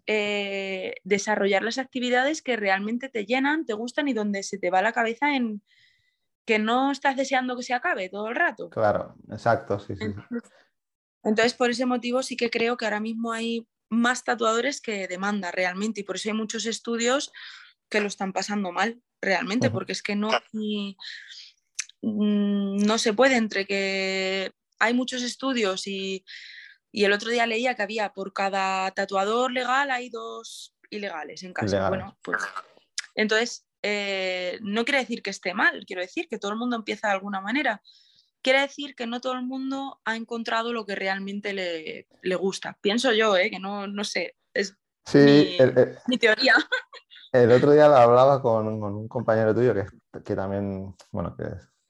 [0.07, 4.83] eh, desarrollar las actividades que realmente te llenan, te gustan y donde se te va
[4.83, 5.63] la cabeza en,
[6.45, 8.71] que no estás deseando que se acabe todo el rato.
[8.71, 10.15] Claro, exacto, sí, sí.
[11.25, 15.51] Entonces, por ese motivo sí que creo que ahora mismo hay más tatuadores que demanda
[15.51, 17.33] realmente y por eso hay muchos estudios
[17.89, 20.95] que lo están pasando mal realmente, porque es que no, mm,
[22.03, 26.25] no se puede entre que hay muchos estudios y,
[26.93, 31.53] y, el otro día leía que había por cada tatuador legal hay dos ilegales en
[31.53, 31.89] casa.
[31.89, 32.43] Bueno, pues
[33.15, 37.09] entonces eh, no quiere decir que esté mal, quiero decir que todo el mundo empieza
[37.09, 37.83] de alguna manera.
[38.43, 42.79] Quiere decir que no todo el mundo ha encontrado lo que realmente le, gusta.
[42.81, 43.51] Pienso yo, ¿eh?
[43.51, 44.77] que no, no sé, es
[45.15, 46.55] mi, teoría.
[47.43, 49.85] El otro día hablaba con, un compañero tuyo que,
[50.25, 51.37] que también, bueno,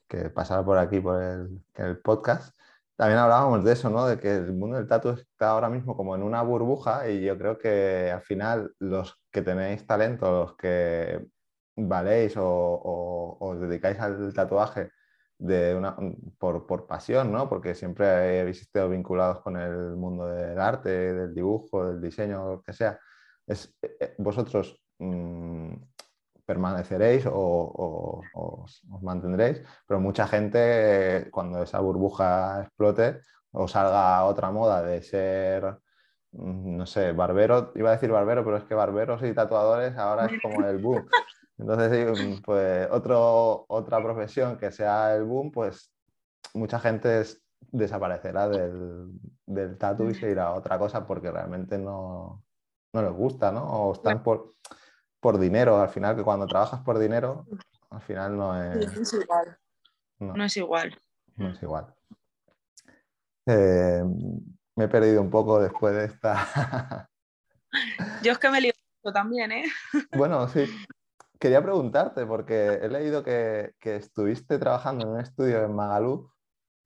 [0.07, 2.53] que, pasaba por aquí, por el, el podcast,
[2.97, 4.07] también hablábamos de eso, ¿no?
[4.07, 7.37] De que el mundo del tatu está ahora mismo como en una burbuja y yo
[7.37, 11.25] creo que al final los que tenéis talento, los que
[11.75, 14.91] valéis o, os dedicáis al tatuaje
[15.37, 15.95] de una,
[16.39, 17.47] por, por, pasión, ¿no?
[17.49, 22.61] Porque siempre habéis estado vinculados con el mundo del arte, del dibujo, del diseño, lo
[22.63, 22.99] que sea.
[23.45, 25.73] Es, eh, eh, vosotros mm,
[26.45, 33.19] permaneceréis o, os, mantendréis, pero mucha gente, cuando esa burbuja explote
[33.51, 35.77] o salga otra moda de ser,
[36.31, 40.27] mm, no sé, barbero, iba a decir barbero, pero es que barberos y tatuadores ahora
[40.27, 41.05] es como el boom.
[41.57, 45.91] Entonces, pues otro, otra profesión que sea el boom, pues
[46.53, 47.23] mucha gente
[47.71, 49.09] desaparecerá del,
[49.45, 52.43] del tatu y se irá a otra cosa porque realmente no,
[52.93, 53.63] no les gusta, ¿no?
[53.63, 54.53] O están por,
[55.27, 57.45] por dinero, al final, que cuando trabajas por dinero,
[57.89, 59.13] al final no es...
[59.13, 59.57] igual.
[60.19, 60.97] No, es igual.
[61.35, 61.93] No es igual.
[63.45, 64.05] Eh,
[64.77, 67.09] me he perdido un poco después de esta...
[68.23, 68.71] Yo es que me he
[69.13, 69.65] también, ¿eh?
[70.15, 70.63] Bueno, sí.
[71.37, 76.31] Quería preguntarte, porque he leído que, estuviste trabajando en un estudio en Magaluf,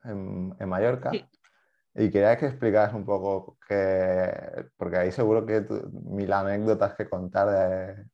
[0.03, 6.95] en, Mallorca, y quería que explicaras un poco, que, porque ahí seguro que mil anécdotas
[6.95, 8.10] que contar de,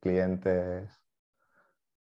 [0.00, 0.90] clientes.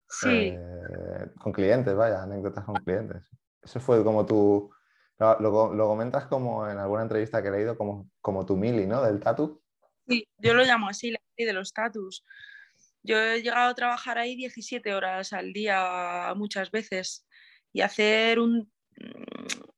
[0.08, 0.54] Sí.
[0.54, 3.22] Eh, con clientes, vaya, anécdotas con clientes.
[3.62, 4.70] Eso fue como tu.
[5.18, 9.02] Lo, lo, comentas como en alguna entrevista que he leído, como, como tu mili, ¿no?
[9.02, 9.62] Del tatu.
[10.08, 12.24] Sí, yo lo llamo así, la de los tatus.
[13.02, 17.26] Yo he llegado a trabajar ahí 17 horas al día muchas veces
[17.72, 18.70] y hacer un...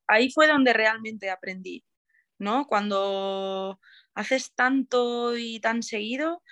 [0.06, 1.84] Ahí fue donde realmente aprendí,
[2.38, 2.66] ¿no?
[2.66, 3.78] Cuando
[4.14, 6.42] haces tanto y tan seguido,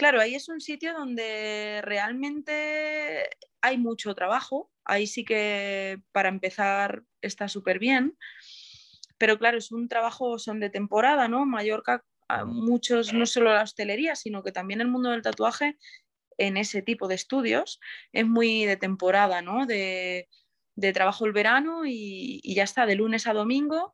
[0.00, 3.28] claro, ahí es un sitio donde realmente
[3.60, 8.16] hay mucho trabajo, ahí sí que para empezar está súper bien,
[9.18, 11.44] pero claro, es un trabajo, son de temporada, ¿no?
[11.44, 12.02] Mallorca
[12.46, 15.76] muchos, no solo la hostelería, sino que también el mundo del tatuaje
[16.38, 17.78] en ese tipo de estudios
[18.12, 19.66] es muy de temporada, ¿no?
[19.66, 20.28] De,
[20.94, 23.92] trabajo el verano y, ya está, de lunes a domingo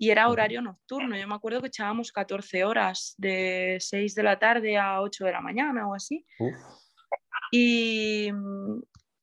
[0.00, 1.14] y era horario nocturno.
[1.14, 5.32] Yo me acuerdo que echábamos 14 horas de 6 de la tarde a 8 de
[5.32, 6.24] la mañana o así.
[7.52, 8.30] Y,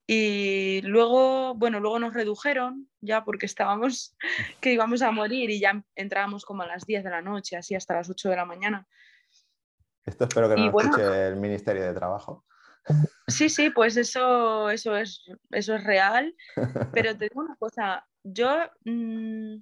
[0.06, 4.16] y luego, bueno, luego nos redujeron ya porque estábamos
[4.62, 7.74] que íbamos a morir y ya entrábamos como a las 10 de la noche, así
[7.74, 8.88] hasta las 8 de la mañana.
[10.06, 12.46] Esto espero que no lo escuche el Ministerio de Trabajo.
[13.28, 16.36] Sí, sí, pues eso, eso, es, eso es real.
[16.94, 19.56] Pero te digo una cosa, yo mm,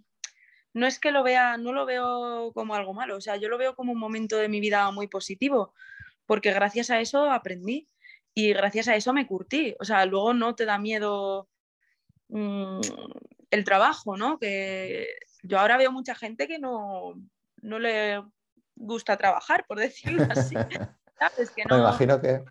[0.76, 3.58] no es que lo vea, no lo veo como algo malo, o sea, yo lo
[3.58, 5.74] veo como un momento de mi vida muy positivo,
[6.26, 7.88] porque gracias a eso aprendí
[8.34, 9.74] y gracias a eso me curtí.
[9.80, 11.48] O sea, luego no te da miedo
[12.28, 12.82] mm,
[13.52, 14.38] el trabajo, ¿no?
[14.38, 15.08] Que
[15.44, 17.14] yo ahora veo mucha gente que no,
[17.62, 18.22] no le
[18.76, 20.56] gusta trabajar, por decirlo así.
[20.56, 22.44] Me imagino que,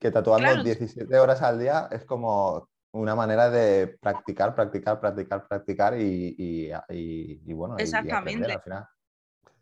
[0.00, 6.00] que tatuando 17 horas al día es como una manera de practicar, practicar, practicar, practicar
[6.00, 8.52] y, y, bueno, Exactamente.
[8.52, 8.86] al final.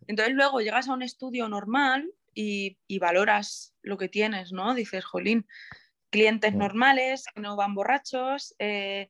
[0.06, 4.74] Entonces luego llegas a un estudio normal y, valoras lo que tienes, ¿no?
[4.74, 5.46] Dices, jolín,
[6.10, 6.58] clientes mm.
[6.58, 9.08] normales, que no van borrachos, eh,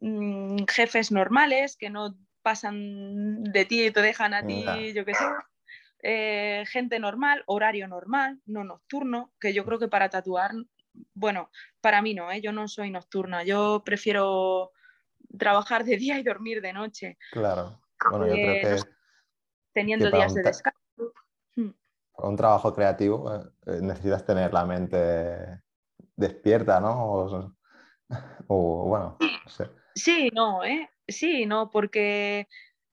[0.00, 5.14] mm, jefes normales, que no pasan de ti y te dejan a ti, yo qué
[5.14, 5.24] sé.
[6.02, 10.50] Eh, gente normal, horario normal, no nocturno, que yo creo que para tatuar,
[11.14, 11.50] bueno,
[11.80, 12.40] para mí no, ¿eh?
[12.40, 14.72] yo no soy nocturna, yo prefiero
[15.38, 17.18] trabajar de día y dormir de noche.
[17.32, 18.82] Claro, bueno, yo creo que...
[19.74, 20.82] Teniendo días de descanso
[22.18, 25.60] un trabajo creativo eh, eh, necesitas tener la mente
[26.16, 27.52] despierta, ¿no?
[28.46, 29.70] O, bueno, no sé.
[29.94, 30.90] Sí, no, ¿eh?
[31.08, 32.46] Sí, no, porque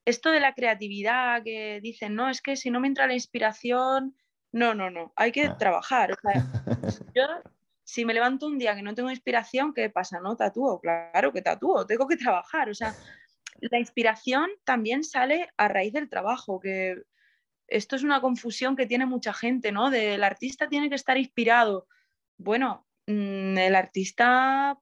[0.06, 4.16] esto de la creatividad que dicen, no, es que si no me entra la inspiración,
[4.52, 5.58] no, no, no, hay que ah.
[5.58, 6.18] trabajar.
[7.16, 7.24] yo,
[7.90, 10.20] si me levanto un día que no tengo inspiración, ¿qué pasa?
[10.20, 12.70] No tatúo, claro que tatúo, tengo que trabajar.
[12.70, 12.94] O sea,
[13.62, 17.02] la inspiración también sale a raíz del trabajo, que
[17.68, 19.90] esto es una confusión que tiene mucha gente, ¿no?
[19.90, 21.88] Del artista tiene que estar inspirado.
[22.38, 24.78] Bueno, mm, el artista,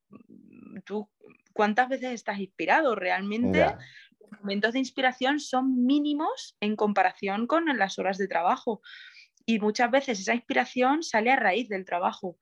[0.83, 1.09] tú,
[1.53, 2.93] ¿cuántas veces estás inspirado?
[2.93, 3.73] Realmente
[4.19, 8.81] los momentos de inspiración son mínimos en comparación con las horas de trabajo.
[9.45, 12.37] Y muchas veces esa inspiración sale a raíz del trabajo.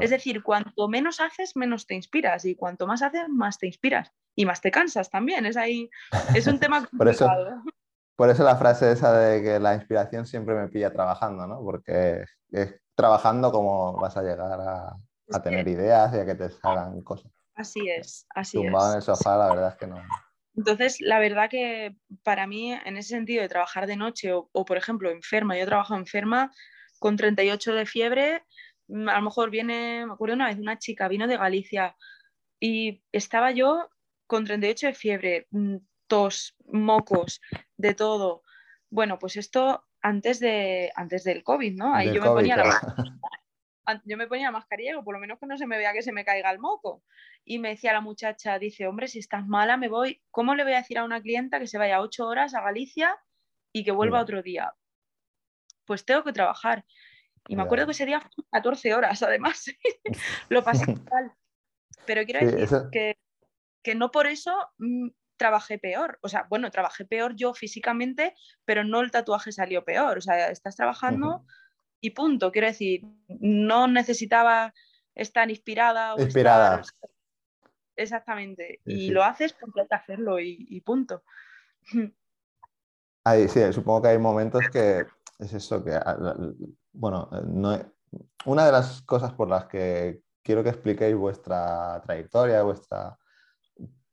[0.00, 2.44] Es decir, cuanto menos haces, menos te inspiras.
[2.44, 4.12] Y cuanto más haces, más te inspiras.
[4.34, 5.46] Y más te cansas también.
[5.46, 5.88] Es ahí,
[6.34, 7.62] es un tema complicado.
[8.16, 11.62] Por eso la frase esa de que la inspiración siempre me pilla trabajando, ¿no?
[11.62, 14.96] Porque es trabajando como vas a llegar a,
[15.42, 17.30] tener ideas y a que te salgan cosas.
[17.54, 20.02] Así es, así Tumbado en el sofá, la verdad es que no.
[20.56, 24.64] Entonces, la verdad que para mí, en ese sentido de trabajar de noche o, o
[24.64, 26.50] por ejemplo, enferma, yo trabajo enferma
[26.98, 28.42] con 38 de fiebre,
[28.88, 31.96] a lo mejor viene, me acuerdo una vez, una chica vino de Galicia
[32.60, 33.90] y estaba yo
[34.26, 37.40] con 38 de fiebre, mm, tos, mocos,
[37.76, 38.42] de todo.
[38.90, 41.94] Bueno, pues esto antes, de, antes del COVID, ¿no?
[41.94, 42.64] Ahí yo me ponía la
[44.04, 46.12] yo me ponía mascarilla, o por lo menos que no se me vea que se
[46.12, 47.02] me caiga el moco.
[47.44, 50.22] Y me decía la muchacha, dice, hombre, si estás mala, me voy.
[50.30, 53.18] ¿Cómo le voy a decir a una clienta que se vaya ocho horas a Galicia
[53.72, 54.74] y que vuelva otro día?
[55.86, 56.84] Pues tengo que trabajar.
[57.48, 59.64] Y me acuerdo que ese día 14 horas, además.
[60.48, 61.32] lo pasé mal.
[62.06, 63.18] Pero quiero decir que,
[63.82, 66.18] que, no por eso mm, trabajé peor.
[66.22, 68.34] O sea, bueno, trabajé peor yo físicamente,
[68.64, 70.18] pero no el tatuaje salió peor.
[70.18, 71.44] O sea, estás trabajando
[72.00, 72.52] y punto.
[72.52, 74.72] Quiero decir, no necesitaba
[75.14, 76.14] estar inspirada.
[76.14, 76.82] O inspirada.
[77.96, 78.80] Exactamente.
[78.84, 81.24] y lo haces porque hay que hacerlo y, punto.
[81.84, 85.04] sí, supongo que hay momentos que
[85.40, 85.98] es eso, que,
[86.92, 87.78] bueno, no,
[88.46, 93.18] una de las cosas por las que quiero que expliquéis vuestra trayectoria, vuestra,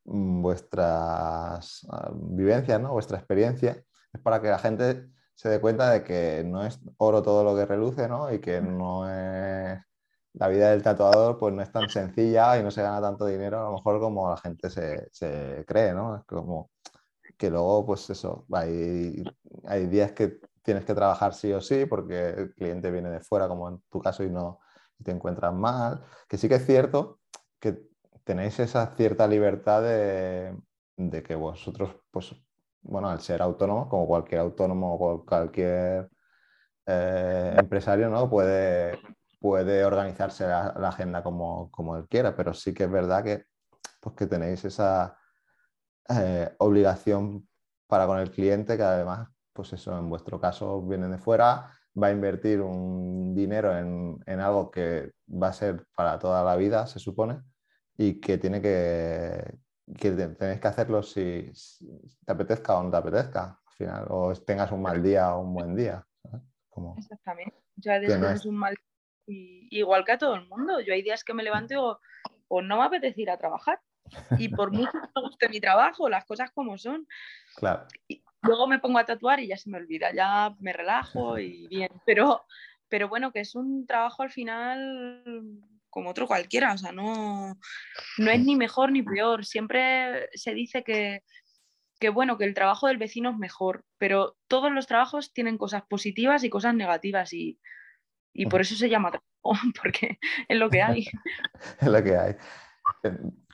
[0.06, 2.92] mm, vuestras ah, vivencias, ¿no?
[2.92, 3.84] vuestra experiencia,
[4.14, 7.56] es para que la gente se dé cuenta de que no es oro todo lo
[7.56, 8.32] que reluce, ¿no?
[8.34, 9.80] Y que no es
[10.34, 13.60] la vida del tatuador pues no es tan sencilla y no se gana tanto dinero
[13.60, 16.18] a lo mejor como la gente se, se cree, ¿no?
[16.18, 16.72] Es como
[17.38, 19.24] que luego pues eso, hay,
[19.66, 23.47] hay días que tienes que trabajar sí o sí porque el cliente viene de fuera
[23.47, 24.60] como en tu caso y no
[25.04, 27.19] te encuentras mal, que sí que es cierto
[27.60, 27.78] que
[28.23, 30.54] tenéis esa cierta libertad de,
[31.23, 32.36] que vosotros pues
[32.82, 36.10] bueno, al ser autónomos, como cualquier autónomo o cualquier
[36.86, 38.30] eh, empresario, ¿no?
[38.30, 38.99] Puede,
[39.39, 43.45] puede organizarse la, agenda como, como, él quiera, pero sí que es verdad que,
[44.01, 45.17] pues, que tenéis esa
[46.10, 47.47] eh, obligación
[47.88, 52.08] para con el cliente, que además, pues eso, en vuestro caso viene de fuera, va
[52.08, 56.86] a invertir un dinero en, en algo que va a ser para toda la vida,
[56.88, 57.39] se supone,
[57.98, 59.58] y que tiene que,
[59.98, 61.50] que tenéis que hacerlo si,
[62.26, 65.54] te apetezca o no te apetezca, al final, o tengas un mal día o un
[65.54, 66.06] buen día.
[66.70, 67.56] Como Exactamente.
[67.78, 68.06] Yo hay
[68.46, 68.76] un mal
[69.28, 70.82] igual que a todo el mundo.
[70.82, 72.00] Yo hay días que me levanto y digo,
[72.50, 73.80] pues no me apetece ir a trabajar.
[74.38, 77.08] Y por mucho que me guste mi trabajo, las cosas como son.
[77.56, 77.88] Claro.
[78.08, 81.68] Y luego me pongo a tatuar y ya se me olvida, ya me relajo y
[81.68, 81.90] bien.
[82.06, 82.46] Pero,
[82.88, 85.62] pero bueno, que es un trabajo al final
[85.96, 87.58] como otro cualquiera, o sea, no,
[88.18, 89.46] no es ni mejor ni peor.
[89.46, 91.22] Siempre se dice que,
[92.10, 96.44] bueno, que el trabajo del vecino es mejor, pero todos los trabajos tienen cosas positivas
[96.44, 97.58] y cosas negativas y,
[98.50, 99.26] por eso se llama trabajo,
[99.82, 101.06] porque es lo que hay.
[101.80, 102.36] es lo que hay.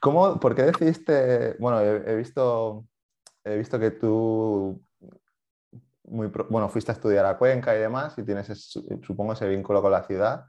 [0.01, 2.87] ¿Cómo, ¿Por qué decidiste, bueno, he, visto,
[3.43, 4.81] he visto que tú
[6.11, 8.47] muy, bueno, fuiste a estudiar a Cuenca y demás y tienes,
[9.01, 10.45] supongo, ese vínculo con la ciudad.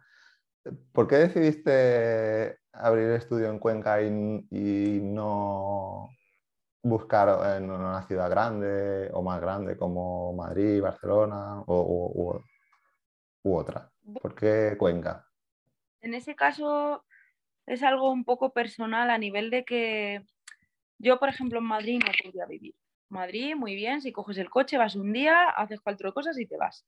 [0.92, 6.10] ¿Por qué decidiste abrir el estudio en Cuenca y, no
[6.84, 12.42] buscar en una ciudad grande o más grande como Madrid, Barcelona o,
[13.44, 13.90] u, otra?
[14.20, 15.26] ¿Por qué Cuenca?
[16.00, 17.04] En ese caso
[17.66, 20.24] es algo un poco personal a nivel de que
[20.98, 22.74] yo, por ejemplo, en Madrid no podría vivir.
[23.12, 26.56] Madrid, muy bien, si coges el coche, vas un día, haces cuatro cosas y te
[26.56, 26.86] vas.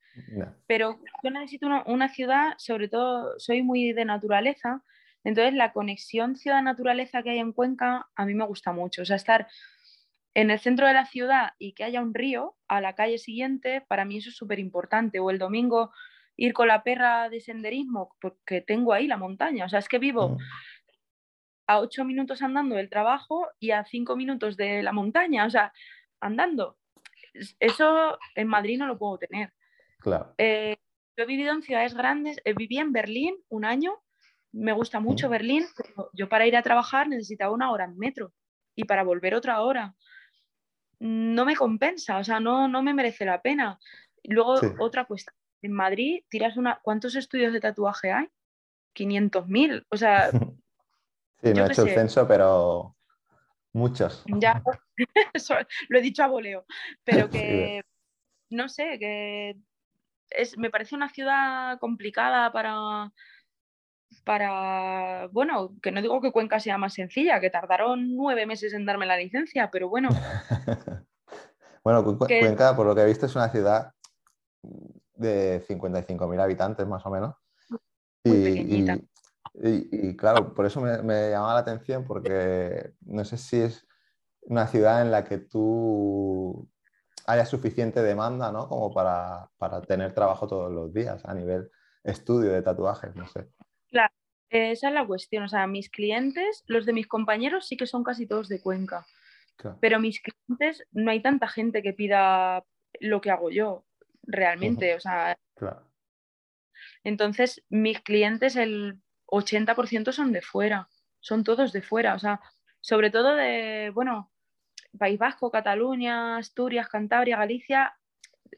[0.67, 4.83] Pero yo necesito una, ciudad, sobre todo soy muy de naturaleza,
[5.23, 9.03] entonces la conexión ciudad-naturaleza que hay en Cuenca a mí me gusta mucho.
[9.03, 9.47] O sea, estar
[10.35, 13.83] en el centro de la ciudad y que haya un río a la calle siguiente,
[13.89, 15.21] para mí eso es súper importante.
[15.21, 15.93] O el domingo
[16.37, 19.65] ir con la perra de senderismo, porque tengo ahí la montaña.
[19.65, 20.39] O sea, es que vivo mm.
[21.69, 25.47] a ocho minutos andando del trabajo y a cinco minutos de la montaña.
[25.47, 25.73] O sea,
[26.21, 26.79] andando.
[27.59, 29.53] Eso en Madrid no lo puedo tener.
[29.99, 30.35] Claro.
[30.39, 30.77] Eh,
[31.17, 34.03] yo he vivido en ciudades grandes, eh, viví en Berlín un año,
[34.53, 38.33] me gusta mucho Berlín, pero yo para ir a trabajar necesitaba una hora en metro
[38.75, 39.95] y para volver otra hora.
[41.01, 43.79] No me compensa, o sea, no, no me merece la pena.
[44.23, 45.35] Luego, otra cuestión.
[45.61, 46.79] En Madrid, tiras una.
[46.83, 48.29] ¿Cuántos estudios de tatuaje hay?
[48.95, 49.87] 500.000.
[49.91, 50.31] O sea.
[51.43, 52.97] Sí, no he hecho el censo, pero
[53.75, 54.23] Muchas.
[54.27, 54.63] Ya,
[55.89, 56.65] lo he dicho a voleo,
[57.03, 57.83] pero que,
[58.49, 59.57] no sé, que
[60.31, 63.13] es, me parece una ciudad complicada para,
[64.25, 68.87] para, bueno, que no digo que Cuenca sea más sencilla, que tardaron nueve meses en
[68.87, 70.09] darme la licencia, pero bueno.
[71.83, 73.93] bueno, Cuenca, por lo que he visto, es una ciudad
[75.17, 77.35] de 55.000 habitantes más o menos.
[78.23, 78.31] y,
[78.83, 78.87] y,
[80.17, 83.87] claro, por eso me, me, llamaba la atención, porque no sé si es
[84.43, 86.69] una ciudad en la que tú
[87.27, 88.69] haya suficiente demanda, ¿no?
[88.69, 91.71] Como para, para tener trabajo todos los días a nivel
[92.03, 93.49] estudio de tatuajes, no sé.
[93.91, 94.13] Claro,
[94.51, 95.45] esa es la cuestión.
[95.45, 99.07] O sea, mis clientes, los de mis compañeros sí que son casi todos de Cuenca.
[99.81, 102.65] Pero mis clientes, no hay tanta gente que pida
[103.01, 103.85] lo que hago yo,
[104.23, 104.95] realmente.
[104.95, 105.39] O sea.
[107.05, 109.01] Entonces, mis clientes, el
[109.41, 110.89] 80% son de fuera,
[111.21, 112.41] son todos de fuera, o sea,
[112.81, 114.31] sobre todo de, bueno,
[114.99, 117.97] País Vasco, Cataluña, Asturias, Cantabria, Galicia,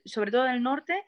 [0.04, 1.04] sobre todo del norte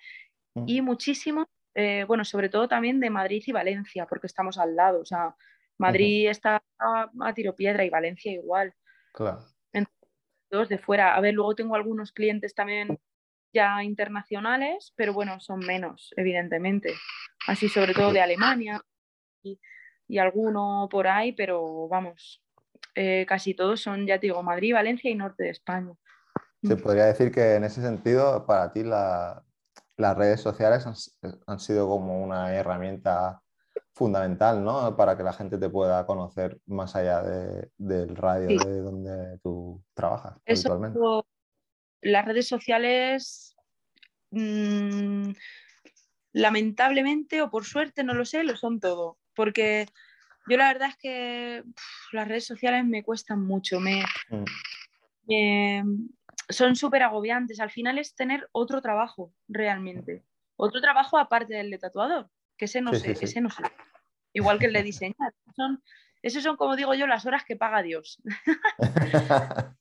[0.55, 0.65] mm.
[0.67, 5.01] y muchísimo, eh, bueno, sobre todo también de Madrid y Valencia, porque estamos al lado,
[5.01, 5.35] o sea,
[5.79, 8.75] Madrid está a, tiro piedra y Valencia igual.
[9.13, 9.45] Claro.
[10.51, 11.15] todos de fuera.
[11.15, 12.99] A ver, luego tengo algunos clientes también
[13.53, 16.95] ya internacionales, pero bueno, son menos, evidentemente.
[17.47, 18.83] Así sobre todo de Alemania
[19.43, 19.61] y,
[20.09, 22.43] y alguno por ahí, pero vamos,
[22.95, 25.93] eh, casi todos son, ya te digo, Madrid, Valencia y norte de España.
[26.63, 30.85] Se podría decir que en ese sentido, para ti las redes sociales
[31.47, 33.41] han, sido como una herramienta
[33.93, 34.97] fundamental, ¿no?
[34.97, 37.23] Para que la gente te pueda conocer más allá
[37.77, 40.99] del radio de donde tú trabajas habitualmente.
[42.01, 43.57] Las redes sociales,
[44.31, 45.31] mm,
[46.33, 49.19] lamentablemente o por suerte, no lo sé, lo son todo.
[49.39, 49.87] Porque
[50.49, 51.63] yo la verdad es que
[52.11, 54.03] las redes sociales me cuestan mucho, me,
[55.29, 56.09] mm.
[56.49, 57.61] son súper agobiantes.
[57.61, 60.25] Al final es tener otro trabajo realmente,
[60.57, 63.63] otro trabajo aparte del de tatuador, que ese no sé, ese no sé.
[64.33, 65.33] Igual que el de diseñar.
[65.55, 65.85] Son,
[66.21, 68.21] esos son, como digo yo, las horas que paga Dios.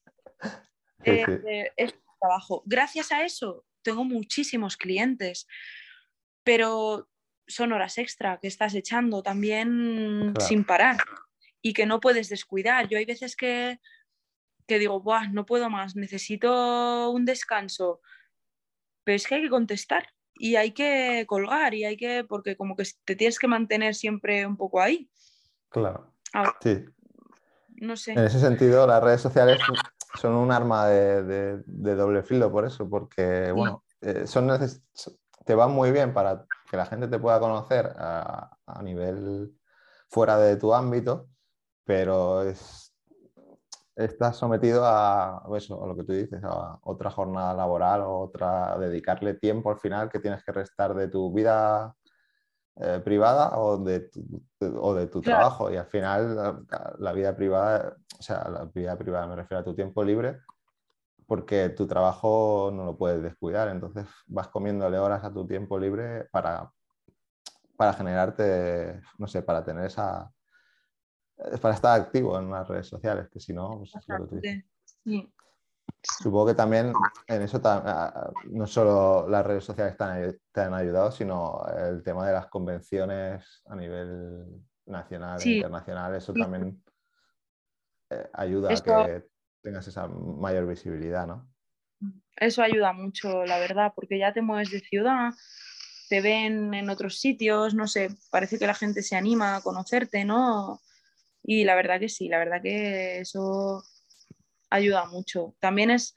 [1.04, 2.64] Eh, eh, es trabajo.
[2.66, 5.48] Gracias a eso tengo muchísimos clientes,
[6.44, 7.08] pero
[7.48, 10.98] son horas extra que estás echando también sin parar
[11.62, 12.88] y que no puedes descuidar.
[12.88, 13.80] Yo hay veces que,
[14.68, 18.02] que digo, Buah, no puedo más, necesito un descanso,
[19.04, 22.76] pero es que hay que contestar y hay que colgar y hay que, porque como
[22.76, 25.10] que te tienes que mantener siempre un poco ahí.
[25.70, 26.14] Claro.
[26.62, 26.86] sí.
[27.80, 28.14] No sé.
[28.14, 29.60] En ese sentido, las redes sociales
[30.20, 34.48] son un arma de, doble filo por eso, porque, bueno, eh, son
[35.48, 38.52] te van muy bien para que la gente te pueda conocer a,
[38.84, 39.58] nivel
[40.10, 41.30] fuera de tu ámbito,
[41.86, 42.44] pero
[43.96, 48.78] estás sometido a, eso, a lo que tú dices, a otra jornada laboral o otra,
[48.78, 51.96] dedicarle tiempo al final que tienes que restar de tu vida
[52.76, 54.44] eh, privada o de tu,
[54.82, 55.72] o de tu trabajo.
[55.72, 56.66] Y al final
[57.00, 60.42] la, vida privada, o sea, la vida privada me refiero a tu tiempo libre,
[61.28, 66.26] porque tu trabajo no lo puedes descuidar, entonces vas comiéndole horas a tu tiempo libre
[66.32, 66.72] para,
[67.76, 70.32] para generarte, no sé, para tener esa,
[71.62, 75.32] para estar activo en las redes sociales, que si no, pues es lo que tú
[76.02, 76.94] Supongo que también
[77.28, 77.62] en eso
[78.50, 83.76] no solo las redes sociales te han, ayudado, sino el tema de las convenciones a
[83.76, 84.46] nivel
[84.86, 86.82] nacional e internacional, eso también
[88.10, 89.28] eh, ayuda a que
[89.62, 91.48] tengas esa mayor visibilidad, ¿no?
[92.36, 95.34] Eso ayuda mucho, la verdad, porque ya te mueves de ciudad,
[96.10, 100.24] te ven en otros sitios, no sé, parece que la gente se anima a conocerte,
[100.24, 100.80] ¿no?
[101.44, 103.84] Y la verdad que sí, la verdad que eso
[104.70, 105.56] ayuda mucho.
[105.60, 106.14] También es,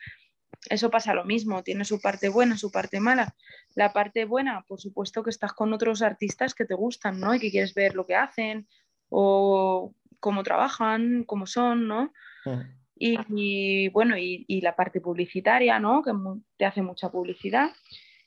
[0.69, 3.35] eso pasa lo mismo, tiene su parte buena, su parte mala.
[3.75, 7.35] La parte buena, por supuesto que estás con otros artistas que te gustan, ¿no?
[7.35, 8.69] Y que quieres ver lo que hacen
[9.09, 12.13] o cómo trabajan, cómo son, ¿no?
[12.45, 12.80] Mm.
[13.03, 16.03] Y, bueno, y, la parte publicitaria, ¿no?
[16.03, 16.13] Que
[16.59, 17.71] te hace mucha publicidad.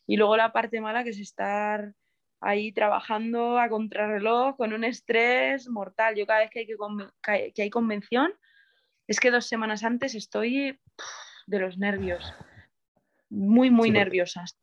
[0.08, 1.94] Y luego la parte mala, que es estar
[2.42, 6.16] ahí trabajando a contrarreloj con un estrés mortal.
[6.16, 8.34] Yo cada vez que hay, que, hay convención,
[9.08, 10.80] es que dos semanas antes estoy
[11.46, 12.34] de los nervios,
[13.30, 14.58] muy, muy nerviosas.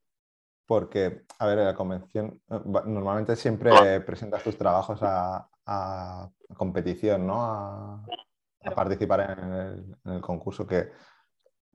[0.66, 5.48] Porque, a ver, la convención, eh, normalmente siempre presentas tus trabajos a,
[6.56, 7.44] competición, ¿no?
[7.44, 8.04] A,
[8.62, 9.38] a participar
[10.04, 10.90] en el, concurso que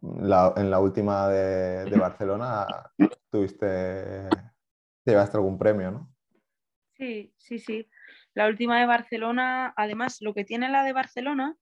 [0.02, 2.68] en la última de, Barcelona
[3.32, 4.30] tuviste,
[5.06, 6.16] llevaste algún premio, ¿no?
[6.98, 7.90] Sí, sí, sí.
[8.34, 11.58] La última de Barcelona, además, lo que tiene la de Barcelona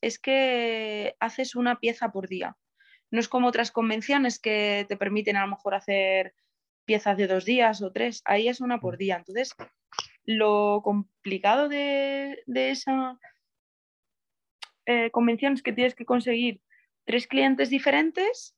[0.00, 2.56] es que haces una pieza por día.
[3.10, 6.34] No es como otras convenciones que te permiten a lo mejor hacer
[6.84, 8.22] piezas de dos días o tres.
[8.24, 8.98] Ahí es una por mm.
[8.98, 9.16] día.
[9.16, 9.54] Entonces,
[10.24, 13.18] lo complicado de, de esa
[14.86, 16.60] eh, convenciones que tienes que conseguir
[17.04, 18.54] tres clientes diferentes,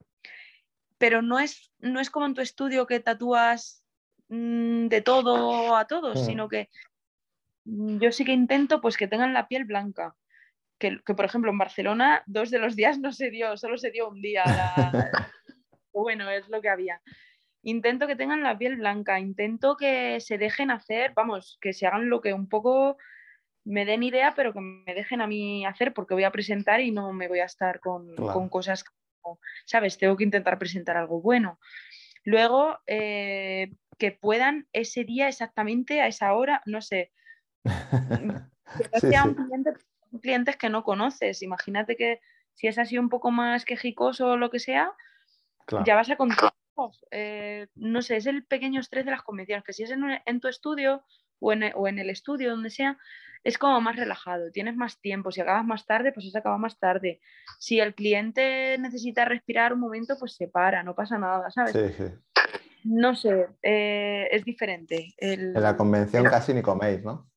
[0.99, 3.85] pero no es, no es como en tu estudio que tatúas
[4.29, 6.69] mm, de todo a todos, sino que
[7.65, 10.15] yo sí que intento pues que tengan la piel blanca.
[10.79, 14.09] Que, por ejemplo en Barcelona dos de los días no se dio, solo se dio
[14.09, 14.45] un día.
[15.93, 17.01] bueno, es lo que había.
[17.63, 22.09] Intento que tengan la piel blanca, intento que se dejen hacer, vamos, que se hagan
[22.09, 22.97] lo que un poco
[23.67, 26.93] me den idea, pero que me dejen a mí hacer porque voy a presentar y
[26.93, 28.15] no me voy a estar con,
[28.49, 28.85] cosas,
[29.21, 29.99] como, ¿sabes?
[29.99, 31.59] Tengo que intentar presentar algo bueno.
[32.25, 37.13] Luego, eh, que puedan ese día exactamente a esa hora, no sé,
[40.23, 41.43] clientes que no conoces.
[41.43, 42.21] Imagínate que
[42.55, 44.93] si es así un poco más quejicoso o lo que sea,
[45.85, 46.53] ya vas a contar.
[47.11, 50.47] Eh, no sé, es el pequeño estrés de las convenciones, que si es en, tu
[50.49, 51.05] estudio
[51.41, 52.99] o en, o en el estudio, donde sea,
[53.45, 56.79] es como más relajado, tienes más tiempo, si acabas más tarde, pues se acaba más
[56.79, 57.21] tarde.
[57.59, 61.73] Si el cliente necesita respirar un momento, pues se para, no pasa nada, ¿sabes?
[61.73, 62.13] Sí, sí.
[62.85, 65.15] No sé, eh, es diferente.
[65.19, 67.29] en la convención casi ni coméis, ¿no?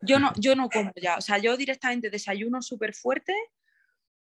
[0.00, 3.34] Yo no, yo no como ya, o sea, yo directamente desayuno súper fuerte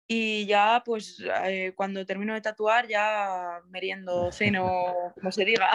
[0.08, 5.72] y ya pues eh, cuando termino de tatuar ya meriendo, ceno, como se diga.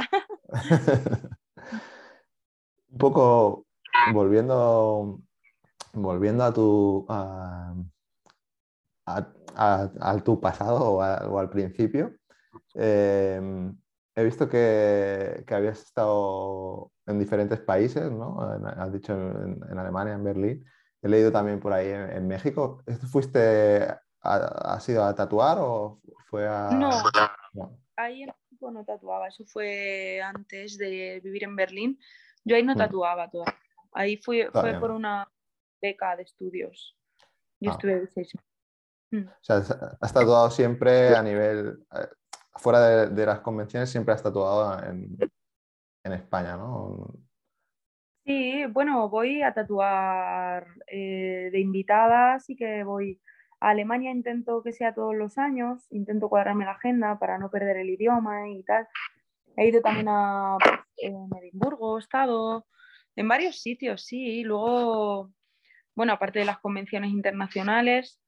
[2.90, 3.66] Un poco
[4.12, 5.20] volviendo,
[5.92, 7.74] volviendo a tu, a,
[10.24, 12.14] tu pasado o, al principio,
[12.74, 13.76] em,
[14.14, 18.40] he visto que, habías estado en diferentes países, ¿no?
[18.40, 20.64] Has dicho en, Alemania, en Berlín.
[21.02, 22.82] He leído también por ahí en, México.
[23.10, 23.86] ¿Fuiste,
[24.22, 26.70] a, has ido a tatuar o fue a...?
[26.70, 26.90] No,
[27.96, 29.28] ahí en México no tatuaba.
[29.28, 31.98] Eso fue antes de vivir en Berlín.
[32.44, 32.78] Yo ahí no mm.
[32.78, 33.63] tatuaba todavía.
[33.94, 35.26] Ahí fue por una
[35.80, 36.96] beca de estudios.
[37.60, 37.74] Yo ah.
[37.74, 38.54] estuve seis meses.
[39.12, 39.28] Mm.
[39.28, 39.56] O sea,
[40.00, 42.08] has tatuado siempre a nivel, eh,
[42.56, 45.16] fuera de, las convenciones, siempre has tatuado en,
[46.04, 47.14] España, ¿no?
[48.26, 53.20] Sí, bueno, voy a tatuar eh, de invitada, así que voy
[53.60, 57.78] a Alemania, intento que sea todos los años, intento cuadrarme la agenda para no perder
[57.78, 58.86] el idioma y tal.
[59.56, 60.58] He ido también a
[60.96, 62.66] Edimburgo, he estado
[63.16, 64.42] en varios sitios, sí.
[64.42, 65.32] Luego,
[65.94, 68.20] bueno, aparte de las convenciones internacionales,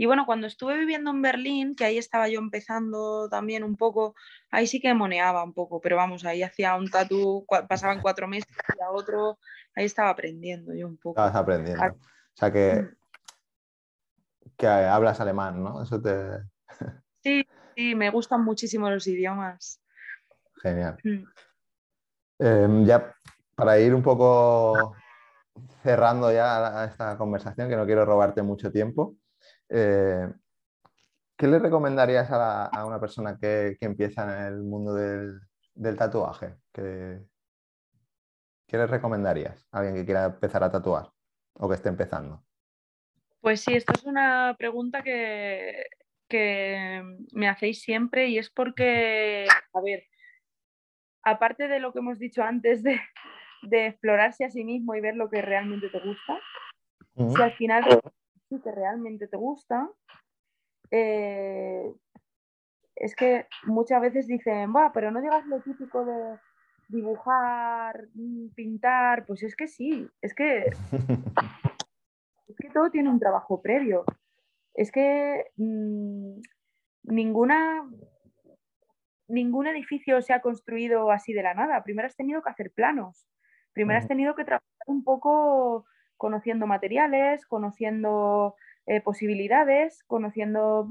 [0.00, 4.14] y bueno, cuando estuve viviendo en Berlín, que ahí estaba yo empezando también un poco,
[4.50, 8.48] ahí sí que moneaba un poco, pero vamos, ahí hacía un tatu, pasaban cuatro meses
[8.78, 9.38] y a otro,
[9.76, 11.20] ahí estaba aprendiendo yo un poco.
[11.20, 11.84] Estabas aprendiendo.
[11.84, 11.98] O
[12.32, 12.96] sea que, mm.
[14.56, 15.82] que hablas alemán, ¿no?
[15.82, 16.16] Eso te...
[17.22, 19.82] Sí, sí, me gustan muchísimo los idiomas.
[20.62, 20.96] Genial.
[21.04, 21.24] Mm.
[22.38, 23.14] Em, ya
[23.60, 24.96] para ir un poco
[25.82, 29.16] cerrando ya esta conversación, que no quiero robarte mucho tiempo,
[29.68, 30.32] eh,
[31.36, 36.56] ¿qué le recomendarías a, una persona que, empieza en el mundo del, tatuaje?
[36.72, 37.20] ¿Qué,
[38.72, 41.10] le recomendarías a alguien que quiera empezar a tatuar
[41.54, 42.42] o que esté empezando?
[43.42, 45.84] Pues sí, esta es una pregunta que,
[46.28, 47.02] que
[47.32, 50.04] me hacéis siempre y es porque, a ver,
[51.22, 52.98] aparte de lo que hemos dicho antes de,
[53.70, 56.38] explorarse a sí mismo y ver lo que realmente te gusta,
[57.16, 57.84] si al final
[58.48, 59.88] que realmente te gusta,
[60.90, 61.92] eh,
[62.96, 66.38] es que muchas veces dicen, va, pero no digas lo típico de
[66.88, 68.08] dibujar,
[68.54, 70.66] pintar, pues es que sí, es que,
[72.48, 74.04] es que todo tiene un trabajo previo.
[74.74, 76.40] Es que mm,
[77.04, 77.88] ninguna,
[79.28, 81.82] ningún edificio se ha construido así de la nada.
[81.84, 83.26] Primero has tenido que hacer planos,
[83.72, 88.56] primero has tenido que trabajar un poco conociendo materiales, conociendo
[88.86, 90.88] eh, posibilidades, conociendo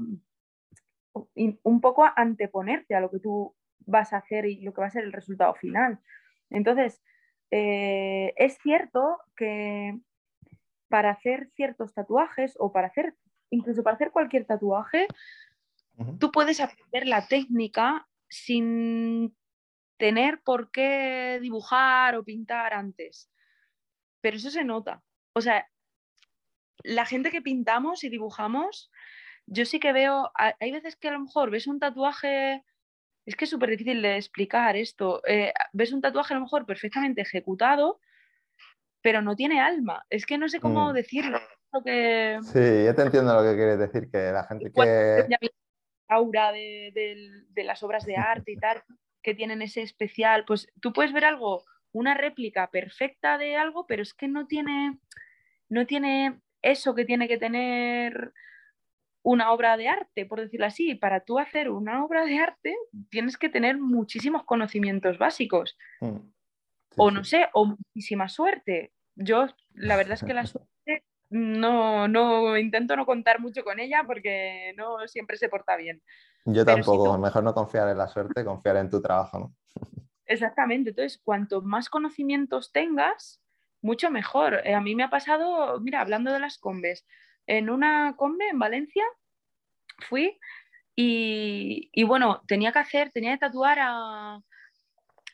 [1.34, 3.54] mm, un poco anteponerte a lo que tú
[3.86, 6.00] vas a hacer y lo que va a ser el resultado final.
[6.50, 7.02] Entonces,
[7.50, 9.98] eh, es cierto que
[10.88, 13.14] para hacer ciertos tatuajes o para hacer,
[13.50, 15.06] incluso para hacer cualquier tatuaje,
[16.18, 19.36] tú puedes aprender la técnica sin
[20.00, 23.30] tener por qué dibujar o pintar antes.
[24.20, 25.68] Pero eso se nota o sea,
[26.82, 28.90] la gente que pintamos y dibujamos,
[29.46, 32.64] yo sí que veo, hay veces que a lo mejor ves un tatuaje,
[33.26, 36.66] es que es súper difícil de explicar esto, eh, ves un tatuaje a lo mejor
[36.66, 38.00] perfectamente ejecutado,
[39.02, 40.94] pero no tiene alma, es que no sé cómo mm.
[40.94, 41.40] decirlo.
[41.84, 42.38] Que...
[42.42, 45.38] Sí, yo te entiendo lo que quieres decir, que la gente que...
[46.08, 46.90] Aura de,
[47.50, 48.82] de las obras de arte y tal,
[49.22, 54.02] que tienen ese especial, pues tú puedes ver algo una réplica perfecta de algo, pero
[54.02, 54.98] es que no tiene,
[55.68, 58.32] no tiene eso que tiene que tener
[59.22, 60.94] una obra de arte, por decirlo así.
[60.94, 62.76] Para tú hacer una obra de arte
[63.10, 65.76] tienes que tener muchísimos conocimientos básicos.
[66.00, 66.16] Mm.
[66.96, 68.92] o no sé, o muchísima suerte.
[69.14, 70.68] Yo, la verdad es que la suerte
[71.30, 76.02] no, no intento no contar mucho con ella porque no siempre se porta bien.
[76.44, 79.54] Yo tampoco, mejor no confiar en la suerte, confiar en tu trabajo, ¿no?
[80.26, 83.40] Exactamente, entonces cuanto más conocimientos tengas,
[83.82, 84.60] mucho mejor.
[84.64, 87.04] Eh, a mí me ha pasado, mira, hablando de las combes,
[87.46, 89.04] en una combe en Valencia
[89.98, 90.38] fui
[90.94, 94.40] y, bueno, tenía que hacer, tenía que tatuar a,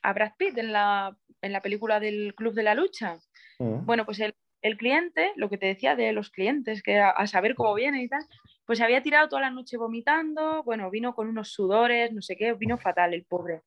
[0.03, 3.19] a Brad Pitt en la, en la, película del Club de la Lucha.
[3.59, 3.85] Mm.
[3.85, 4.35] Bueno, pues el,
[4.67, 8.09] el, cliente, lo que te decía de los clientes, que a, saber cómo vienen y
[8.09, 8.25] tal,
[8.65, 12.37] pues se había tirado toda la noche vomitando, bueno, vino con unos sudores, no sé
[12.37, 13.63] qué, vino fatal el pobre.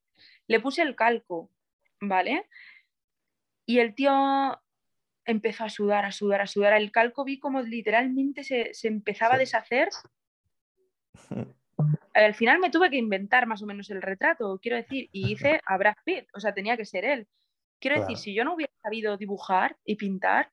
[0.47, 1.49] Le puse el calco,
[2.01, 2.47] ¿vale?
[3.65, 4.59] Y el tío
[5.25, 6.73] empezó a sudar, a sudar, a sudar.
[6.73, 9.89] El calco vi como literalmente se, empezaba a deshacer.
[12.13, 15.61] Al final me tuve que inventar más o menos el retrato, quiero decir, y hice
[15.65, 17.27] a Brad Pitt, o sea, tenía que ser él.
[17.79, 20.51] Quiero decir, si yo no hubiera sabido dibujar y pintar,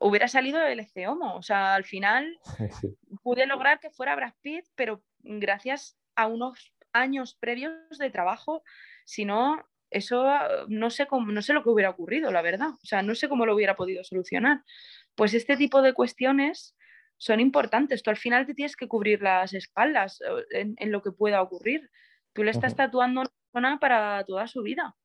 [0.00, 1.36] hubiera salido el Eceomo.
[1.36, 2.38] O sea, al final
[3.22, 8.62] pude lograr que fuera Brad Pitt, pero gracias a unos años previos de trabajo,
[9.04, 9.58] si no,
[9.90, 10.24] eso
[10.68, 12.70] no sé, cómo, no sé lo que hubiera ocurrido, la verdad.
[12.82, 14.62] O sea, no sé cómo lo hubiera podido solucionar.
[15.14, 16.76] Pues este tipo de cuestiones
[17.16, 18.02] son importantes.
[18.02, 20.20] Tú al final te tienes que cubrir las espaldas
[20.52, 21.90] eh, en, lo que pueda ocurrir.
[22.32, 24.96] Tú le estás tatuando a una persona para toda su vida.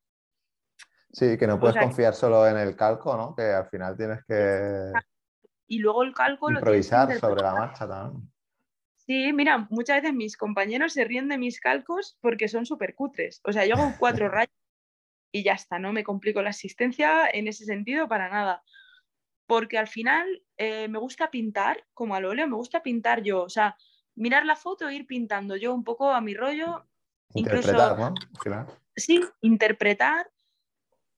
[1.11, 3.35] Sí, que no puedes confiar solo en el calco, ¿no?
[3.35, 4.91] Que al final tienes que...
[5.67, 8.31] Y luego el calco improvisar sobre la marcha también.
[8.95, 13.41] Sí, mira, muchas veces mis compañeros se ríen de mis calcos porque son súper cutres.
[13.43, 14.53] O sea, yo hago cuatro rayas
[15.31, 18.63] y ya está, no me complico la asistencia en ese sentido para nada.
[19.47, 23.41] Porque al final eh, me gusta pintar, como al óleo, me gusta pintar yo.
[23.41, 23.75] O sea,
[24.13, 26.85] mirar la foto e ir pintando yo un poco a mi rollo.
[27.33, 28.13] Interpretar, ¿no?
[28.95, 30.29] Sí, interpretar,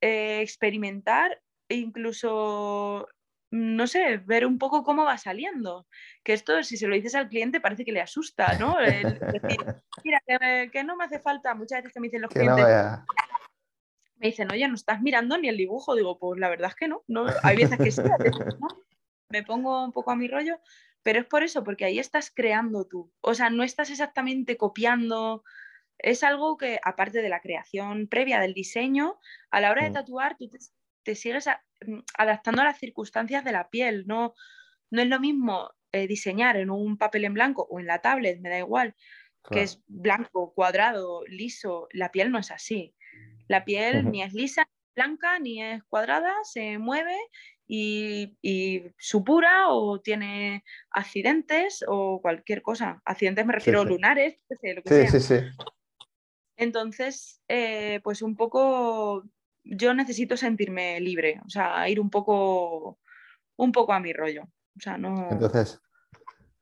[0.02, 3.08] eh, experimentar e incluso
[3.52, 5.86] no sé, ver un poco cómo va saliendo.
[6.24, 8.80] Que esto, si se lo dices al cliente, parece que le asusta, ¿no?
[8.80, 9.58] El decir,
[10.06, 10.22] mira,
[10.72, 12.66] que, no me hace falta, muchas veces que me dicen los clientes,
[14.16, 15.96] me dicen, oye, no estás mirando ni el dibujo.
[15.96, 18.68] Digo, pues la verdad es que no, no hay veces que sí, ¿no?
[19.30, 20.60] me pongo un poco a mi rollo,
[21.04, 23.12] pero es por eso, porque ahí estás creando tú.
[23.22, 25.44] O sea, no estás exactamente copiando.
[26.04, 29.94] Es algo que, aparte de la creación previa del diseño, a la hora de mm.
[29.94, 30.50] tatuar, tú
[31.04, 31.48] te, sigues
[31.86, 34.06] Mm, adaptando a las circunstancias de la piel.
[34.08, 34.34] No,
[34.92, 38.40] no es lo mismo eh, diseñar en un papel en blanco o en la tablet,
[38.40, 38.96] me da igual,
[39.50, 41.88] que es blanco, cuadrado, liso.
[41.92, 42.96] La piel no es así.
[43.48, 47.18] La piel ni es lisa, ni blanca, ni es cuadrada, se mueve
[47.68, 53.02] y, supura o tiene accidentes o cualquier cosa.
[53.06, 55.36] Accidentes me refiero a lunares, lo que sí, Sí,
[56.62, 59.24] Entonces, eh, pues un poco
[59.64, 63.00] yo necesito sentirme libre, o sea, ir un poco,
[63.58, 64.44] un poco a mi rollo.
[64.44, 65.28] O sea, no...
[65.32, 65.82] Entonces,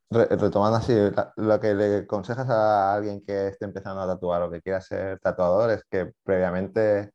[0.09, 0.93] retomando así,
[1.35, 5.19] lo que le aconsejas a alguien que esté empezando a tatuar o que quiera ser
[5.19, 7.11] tatuador es que previamente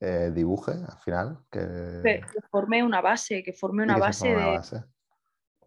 [0.00, 1.38] eh, dibuje al final.
[1.50, 1.60] Que...
[2.02, 2.40] que...
[2.50, 4.58] forme una base, que forme una, base, de...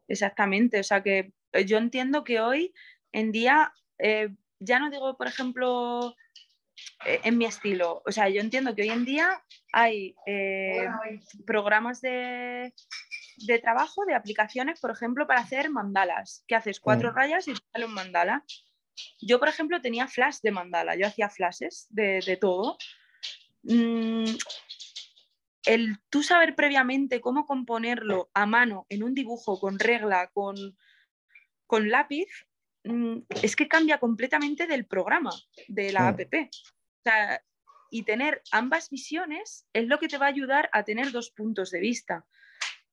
[0.08, 2.74] Exactamente, o sea que eh, yo entiendo que hoy
[3.12, 6.16] en día, eh, ya no digo, por ejemplo,
[7.06, 8.02] en mi estilo.
[8.06, 10.88] O sea, yo entiendo que hoy en día hay eh,
[11.46, 12.74] programas de,
[13.62, 17.16] trabajo, de aplicaciones, por ejemplo, para hacer mandalas, que haces cuatro mm.
[17.16, 18.44] rayas y sale un mandala.
[19.22, 22.78] Yo, por ejemplo, tenía flash de mandala, yo hacía flashes de, todo.
[23.64, 24.26] Mm,
[25.66, 30.56] el tú saber previamente cómo componerlo a mano en un dibujo con regla, con,
[31.66, 32.28] con lápiz,
[33.42, 35.32] es que cambia completamente del programa,
[35.68, 36.22] de la app
[37.92, 41.72] y tener ambas visiones es lo que te va a ayudar a tener dos puntos
[41.72, 42.26] de vista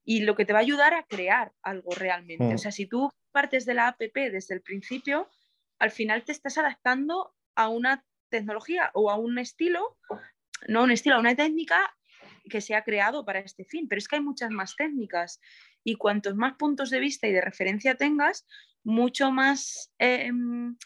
[0.04, 2.44] y lo que te va a ayudar a crear algo realmente.
[2.44, 2.58] O mm.
[2.58, 5.28] sea, si tú partes de la app desde el principio,
[5.78, 9.98] al final te estás adaptando a una tecnología o a un estilo,
[10.68, 11.96] no a un estilo, a una técnica
[12.48, 15.40] que se ha creado para este fin, pero es que hay muchas más técnicas
[15.84, 18.46] y cuantos más puntos de vista y de referencia tengas,
[18.84, 20.76] mucho más em,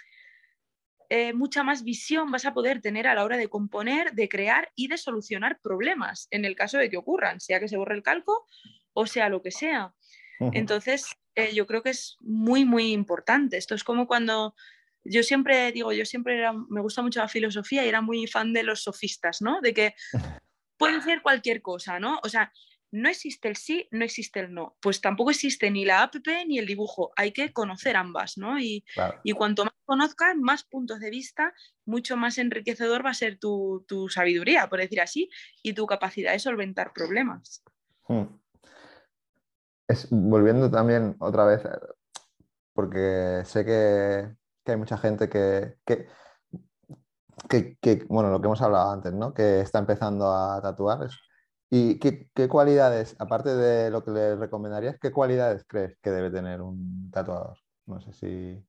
[1.09, 4.73] eh, mucha más visión vas a poder tener a la hora de componer, de crear
[4.75, 8.03] y de solucionar problemas en el caso de que ocurran, sea que se borre el
[8.03, 8.47] calco
[8.93, 9.95] o sea lo que sea.
[10.53, 13.57] Entonces, eh, yo creo que es muy, muy importante.
[13.57, 14.55] Esto es como cuando
[15.05, 18.63] yo siempre digo, yo siempre me gusta mucho la filosofía y era muy fan de
[18.63, 19.61] los sofistas, ¿no?
[19.61, 19.95] De que
[20.77, 22.19] puede ser cualquier cosa, ¿no?
[22.23, 22.53] O sea,
[22.97, 24.77] no existe el sí, no existe el no.
[24.81, 26.15] Pues tampoco existe ni la app
[26.47, 27.13] ni el dibujo.
[27.17, 28.59] Hay que conocer ambas, ¿no?
[28.59, 28.85] Y,
[29.37, 31.53] cuanto más conozcas, más puntos de vista,
[31.85, 35.29] mucho más enriquecedor va a ser tu, sabiduría, por decir así,
[35.63, 37.63] y tu capacidad de solventar problemas.
[38.09, 38.25] Hmm.
[39.87, 41.63] Es, volviendo también otra vez,
[42.73, 44.35] porque sé que,
[44.65, 46.09] hay mucha gente que, que,
[48.09, 49.35] bueno, lo que hemos hablado antes, ¿no?
[49.35, 51.09] Que está empezando a tatuar.
[51.69, 56.63] ¿Y qué, cualidades, aparte de lo que le recomendarías, qué cualidades crees que debe tener
[56.63, 57.59] un tatuador?
[57.87, 58.65] No sé si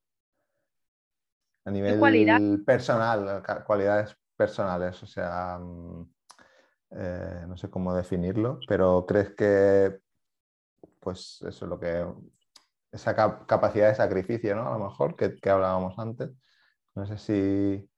[1.66, 6.10] a nivel personal, cualidades personales, o sea, mm,
[6.92, 10.00] eh, no sé cómo definirlo, pero crees que,
[11.00, 12.06] pues eso es lo que,
[12.92, 14.68] esa capacidad de sacrificio, ¿no?
[14.68, 16.32] A lo mejor, que, hablábamos antes.
[16.96, 17.90] No sé si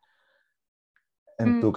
[1.37, 1.73] en tu mm,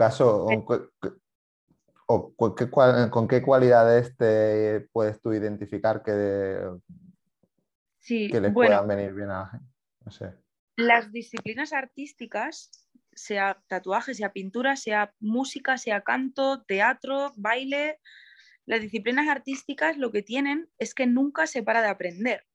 [2.37, 6.59] ¿Con qué cualidades te puedes tú identificar que,
[7.99, 9.61] sí, que les puedan venir bien a
[10.05, 10.35] no sé.
[10.77, 12.71] Las disciplinas artísticas,
[13.13, 17.99] sea tatuaje, sea pintura, sea música, sea canto, teatro, baile,
[18.65, 22.47] las disciplinas artísticas lo que tienen es que nunca se para de aprender.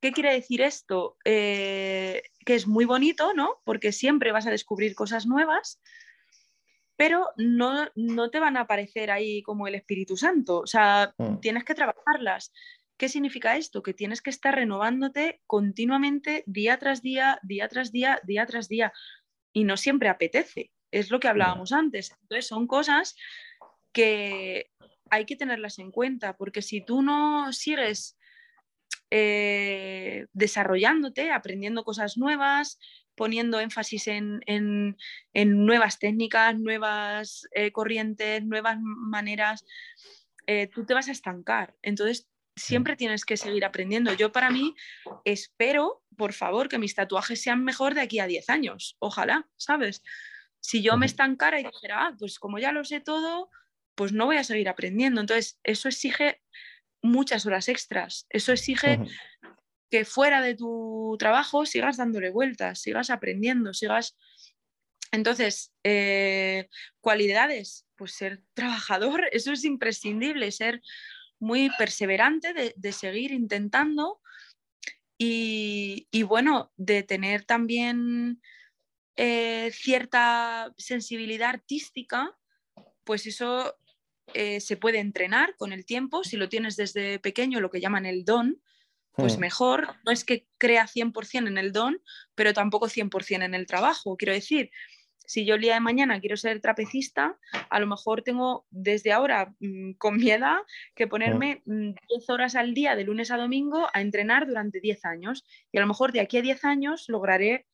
[0.00, 1.16] ¿Qué quiere decir esto?
[1.24, 3.60] Eh, que es muy bonito, ¿no?
[3.64, 5.80] Porque siempre vas a descubrir cosas nuevas,
[6.96, 10.60] pero no, no te van a aparecer ahí como el Espíritu Santo.
[10.60, 11.40] O sea, mm.
[11.40, 12.52] tienes que trabajarlas.
[12.96, 13.82] ¿Qué significa esto?
[13.82, 18.92] Que tienes que estar renovándote continuamente día tras día, día tras día, día tras día.
[19.52, 20.70] Y no siempre apetece.
[20.92, 22.12] Es lo que hablábamos antes.
[22.22, 23.16] Entonces son cosas
[23.92, 24.70] que
[25.10, 28.16] hay que tenerlas en cuenta, porque si tú no sigues
[29.16, 32.80] eh, desarrollándote, aprendiendo cosas nuevas,
[33.14, 34.96] poniendo énfasis en,
[35.32, 39.64] nuevas técnicas, nuevas eh, corrientes, nuevas maneras,
[40.48, 41.76] eh, tú te vas a estancar.
[41.80, 44.12] Entonces, siempre tienes que seguir aprendiendo.
[44.14, 44.74] Yo para mí
[45.24, 48.96] espero, por favor, que mis tatuajes sean mejor de aquí a 10 años.
[48.98, 50.02] Ojalá, ¿sabes?
[50.58, 53.48] Si yo me estancara y dijera, ah, pues como ya lo sé todo,
[53.94, 55.20] pues no voy a seguir aprendiendo.
[55.20, 56.42] Entonces, eso exige
[57.04, 58.26] muchas horas extras.
[58.30, 58.98] Eso exige
[59.90, 64.16] que fuera de tu trabajo sigas dándole vueltas, sigas aprendiendo, sigas...
[65.12, 66.68] Entonces, eh,
[67.00, 70.80] cualidades, pues ser trabajador, eso es imprescindible, ser
[71.38, 74.20] muy perseverante, de, seguir intentando
[75.18, 78.40] y, bueno, de tener también
[79.16, 82.36] eh, cierta sensibilidad artística,
[83.04, 83.76] pues eso
[84.32, 86.24] eh, se puede entrenar con el tiempo.
[86.24, 88.60] Si lo tienes desde pequeño, lo que llaman el don,
[89.12, 89.40] pues hmm.
[89.40, 89.96] mejor.
[90.04, 92.00] No es que crea 100% en el don,
[92.34, 94.16] pero tampoco 100% en el trabajo.
[94.16, 94.70] Quiero decir,
[95.26, 97.38] si yo el día de mañana quiero ser trapecista,
[97.70, 100.58] a lo mejor tengo desde ahora, mm, con mi edad,
[100.94, 101.94] que ponerme 10
[102.28, 105.44] mm, horas al día de lunes a domingo a entrenar durante 10 años.
[105.72, 107.66] Y a lo mejor de aquí a 10 años lograré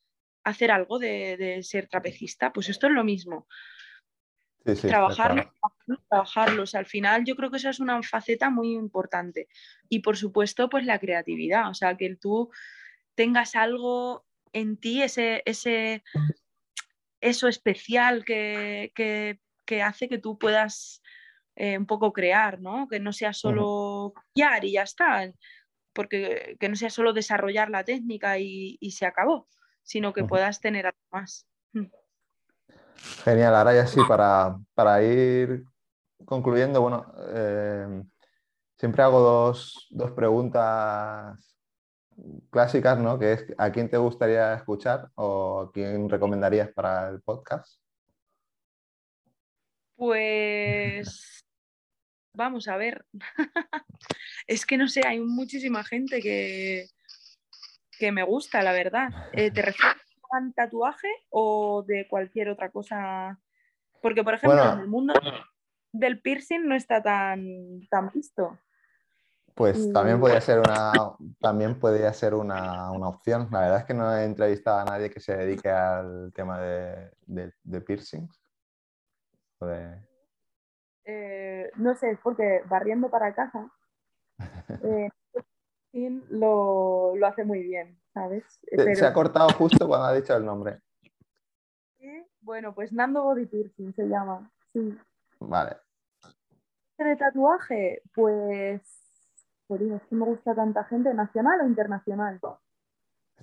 [0.45, 2.53] hacer algo de, ser trapecista.
[2.53, 3.47] Pues esto es lo mismo.
[4.65, 5.53] Trabajarlo,
[6.09, 6.65] trabajarlo.
[6.75, 9.49] al final yo creo que esa es una faceta muy importante.
[9.89, 11.69] Y por supuesto, pues la creatividad.
[11.69, 12.51] O sea, que tú
[13.15, 16.03] tengas algo en ti, ese, ese
[17.21, 18.93] eso especial que,
[19.83, 21.03] hace que tú puedas
[21.57, 22.89] eh, un poco crear, ¿no?
[22.89, 25.31] Que no sea solo copiar y ya está,
[25.93, 29.49] porque que no sea solo desarrollar la técnica y, se acabó,
[29.83, 31.47] sino que puedas tener algo más.
[33.25, 35.65] Genial, ahora ya sí, para, ir
[36.25, 38.03] concluyendo, bueno, eh,
[38.77, 41.57] siempre hago dos, dos preguntas
[42.51, 43.19] clásicas, ¿no?
[43.19, 47.81] Que es ¿a quién te gustaría escuchar o a quién recomendarías para el podcast?
[49.97, 51.45] Pues
[52.35, 53.05] vamos a ver.
[54.47, 56.87] es que no sé, hay muchísima gente que,
[57.99, 59.09] que me gusta, la verdad.
[59.33, 63.39] Eh, ¿Te refieres a tatuaje o de cualquier otra cosa?
[64.03, 65.15] Porque, por ejemplo, en el mundo
[65.93, 68.59] del piercing no está tan, tan visto.
[69.55, 70.93] Pues también podría ser una,
[71.39, 73.49] también podría ser una, opción.
[73.51, 77.11] La verdad es que no he entrevistado a nadie que se dedique al tema de,
[77.27, 78.41] de, piercings.
[81.05, 83.71] Eh, no sé, porque barriendo para casa
[84.83, 85.11] eh,
[85.93, 88.45] lo, lo, hace muy bien, ¿sabes?
[88.95, 90.81] Se ha cortado justo cuando ha dicho el nombre.
[91.99, 94.51] Sí, bueno, pues Nando Body Piercing se llama.
[94.73, 94.97] Sí.
[95.41, 95.77] Vale.
[96.99, 98.03] ¿De tatuaje?
[98.15, 98.83] Pues
[99.71, 102.41] es que me gusta tanta gente, nacional o internacional.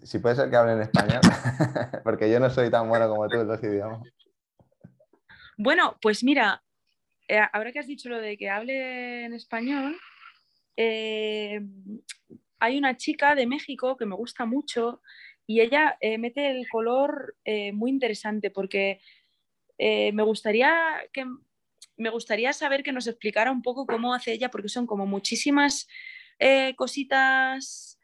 [0.03, 1.21] Si puede ser que hable en español,
[2.03, 4.01] porque yo no soy tan bueno como tú en los idiomas.
[5.57, 6.61] Bueno, pues mira,
[7.27, 9.95] eh, ahora que has dicho lo de que hable en español,
[10.77, 11.61] eh,
[12.59, 15.01] hay una chica de México que me gusta mucho
[15.45, 17.35] y ella eh, mete el color
[17.73, 18.99] muy interesante porque
[19.79, 20.73] me gustaría
[21.13, 21.25] que
[21.97, 25.87] me gustaría saber que nos explicara un poco cómo hace ella, porque son como muchísimas
[26.39, 27.99] eh, cositas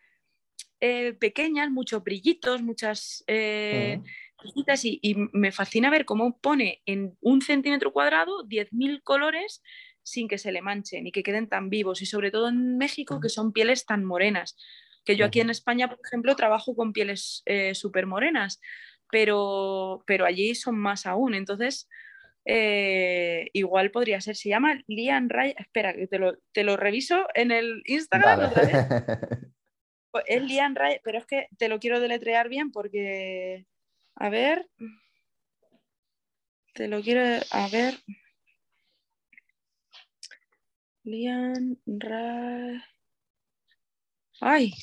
[0.80, 4.02] eh, pequeñas, muchos brillitos, muchas eh,
[4.36, 9.62] cositas y, me fascina ver cómo pone en un centímetro cuadrado 10.000 colores
[10.04, 13.20] sin que se le manchen y que queden tan vivos y sobre todo en México
[13.20, 14.58] que son pieles tan morenas
[15.06, 17.44] que yo aquí en España, por ejemplo, trabajo con pieles
[17.74, 18.62] súper morenas,
[19.12, 21.36] pero, pero allí son más aún.
[21.36, 21.90] Entonces,
[22.46, 27.28] eh, igual podría ser, se llama Lian Ray, espera, que te lo, te lo reviso
[27.36, 28.52] en el Instagram
[30.12, 33.66] pues es Lian Ray, pero es que te lo quiero deletrear bien porque,
[34.16, 34.68] a ver,
[36.74, 37.96] te lo quiero, a ver,
[41.04, 42.84] Lian Raya.
[44.40, 44.74] Ay,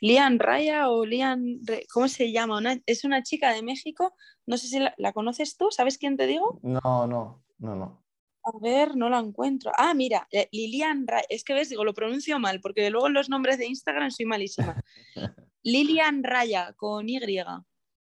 [0.00, 1.60] Lian Raya o Lian.
[1.92, 2.60] ¿Cómo se llama?
[2.86, 4.14] es una chica de México.
[4.46, 5.70] No sé si la, conoces tú.
[5.70, 6.58] ¿Sabes quién te digo?
[6.62, 8.02] No, no, no, no.
[8.44, 9.72] A ver, no la encuentro.
[9.76, 11.26] Ah, mira, eh, Lilian Raya.
[11.28, 14.82] Es que ves, digo, lo pronuncio mal, porque luego los nombres de Instagram soy malísima.
[15.62, 17.18] Lilian Raya, con Y.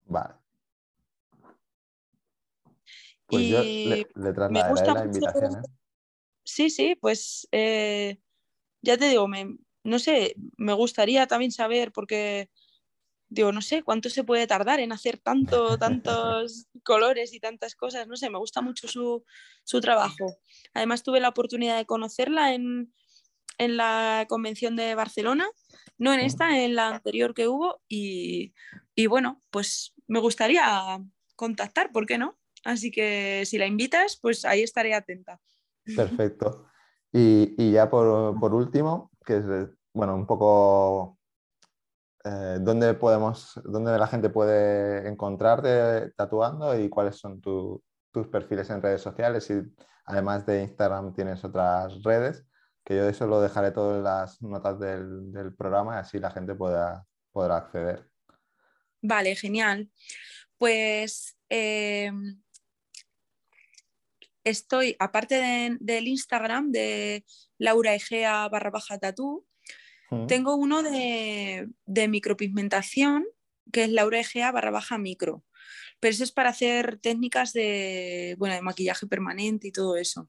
[0.05, 0.33] Vale.
[3.25, 5.55] Pues yo le, le trasladaré la invitación.
[5.55, 5.61] ¿eh?
[6.47, 8.19] Sí, sí, pues eh,
[8.81, 12.49] ya te digo, me, no sé, me gustaría también saber, porque
[13.27, 18.07] digo, no sé cuánto se puede tardar en hacer tanto, tantos colores y tantas cosas,
[18.07, 19.25] no sé, me gusta mucho su,
[19.81, 20.37] trabajo.
[20.73, 22.93] Además tuve la oportunidad de conocerla en,
[23.57, 25.49] en, la convención de Barcelona,
[25.97, 28.53] no en esta, en la anterior que hubo, y,
[28.95, 30.97] y bueno, pues me gustaría
[31.35, 32.39] contactar, ¿por qué no?
[32.63, 35.41] Así que si la invitas, pues ahí estaré atenta.
[35.95, 36.67] Perfecto.
[37.11, 39.45] Y, ya por, último, que es,
[39.93, 41.17] bueno, un poco
[42.23, 48.81] eh, dónde podemos, dónde la gente puede encontrarte tatuando y cuáles son tus perfiles en
[48.81, 49.49] redes sociales.
[49.49, 49.61] Y
[50.05, 52.45] además de Instagram tienes otras redes,
[52.83, 56.55] que yo eso lo dejaré todo en las notas del, programa y así la gente
[56.55, 58.09] pueda, podrá acceder.
[59.01, 59.89] Vale, genial.
[60.57, 62.41] Pues em,
[64.49, 67.25] estoy, aparte del Instagram de
[67.57, 69.45] Laura Egea barra baja tatú,
[70.27, 73.25] tengo uno de, micropigmentación
[73.73, 75.43] que es Laura Egea barra baja micro.
[75.99, 80.27] Pero eso es para hacer técnicas de, bueno, de maquillaje permanente y todo eso.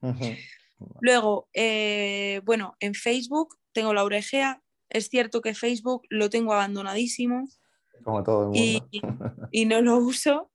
[1.01, 4.63] Luego, eh, bueno, en Facebook tengo Laura Egea.
[4.89, 7.49] Es cierto que Facebook lo tengo abandonadísimo.
[8.03, 8.89] Como todo el mundo.
[9.53, 10.51] Y, no lo uso.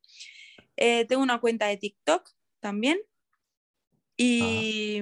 [0.75, 2.27] Eh, tengo una cuenta de TikTok
[2.59, 2.97] también,
[4.17, 5.01] y,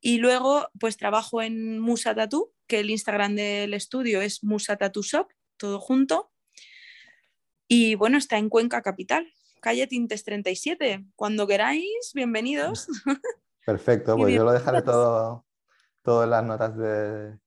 [0.00, 5.02] y luego, pues trabajo en Musa Tattoo, que el Instagram del estudio es Musa Tattoo
[5.02, 6.30] Shop, todo junto.
[7.68, 9.26] Y bueno, está en Cuenca Capital,
[9.60, 11.04] calle Tintes 37.
[11.16, 12.86] Cuando queráis, bienvenidos.
[13.66, 15.44] Perfecto, pues yo lo dejaré todo,
[16.06, 17.38] en las notas de,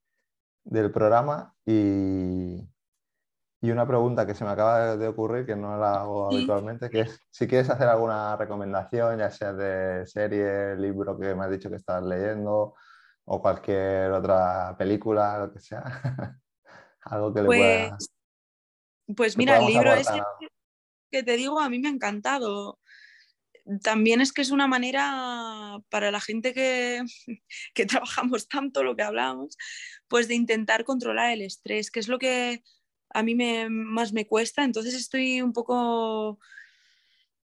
[0.66, 2.68] del programa y,
[3.62, 7.02] y una pregunta que se me acaba de ocurrir, que no la hago habitualmente, que
[7.02, 11.70] es si quieres hacer alguna recomendación, ya sea de serie, libro que me has dicho
[11.70, 12.76] que estás leyendo
[13.26, 15.84] o cualquier otra película, lo que sea.
[17.02, 17.90] Algo que le pueda...
[17.90, 18.10] Pues,
[19.16, 20.22] pues mira, el libro ese
[21.12, 22.80] que te digo a mí me ha encantado.
[23.84, 27.04] También es que es una manera para la gente que,
[27.74, 29.58] que trabajamos tanto, lo que hablamos,
[30.08, 32.64] pues de intentar controlar el estrés, que es lo que
[33.12, 36.40] a mí me, más me cuesta, entonces estoy un poco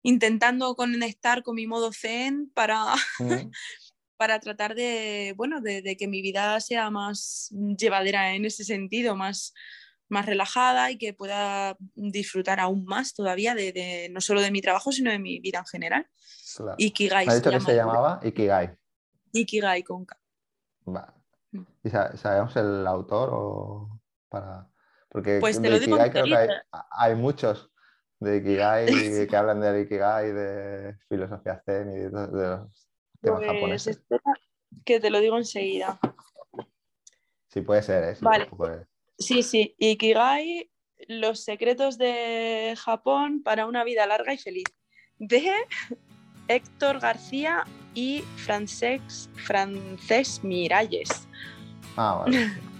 [0.03, 2.93] intentando conectar con mi modo zen para,
[4.18, 9.53] para tratar de, bueno, de, que mi vida sea más llevadera en ese sentido, más,
[10.09, 14.91] más relajada y que pueda disfrutar aún más todavía de, no solo de mi trabajo,
[14.91, 16.07] sino de mi vida en general.
[16.78, 17.28] Ikigai.
[17.28, 18.76] ¿Me ha dicho que se llamaba Ikigai?
[19.32, 20.05] Ikigai con
[20.86, 21.59] mm.
[21.84, 24.70] ¿Y sabemos el autor o para...?
[25.12, 27.70] Porque pues de Ikigai creo que hay, muchos
[28.20, 28.86] de Ikigai
[29.30, 32.89] que hablan del Ikigai, de filosofía zen y de, los
[33.20, 34.01] temas pues japoneses.
[34.86, 35.99] que te lo digo enseguida.
[37.49, 38.86] Sí, puede ser, ¿eh?
[39.18, 40.72] Sí, sí, Ikigai,
[41.09, 44.64] los secretos de Japón para una vida larga y feliz.
[45.18, 45.51] De
[46.47, 51.28] Héctor García y Francesc, Francés Miralles.
[51.97, 52.51] Ah, vale.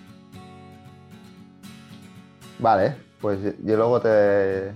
[2.62, 4.72] Vale, pues yo luego te,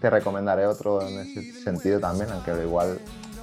[0.00, 3.00] te recomendaré otro en ese sentido también, aunque igual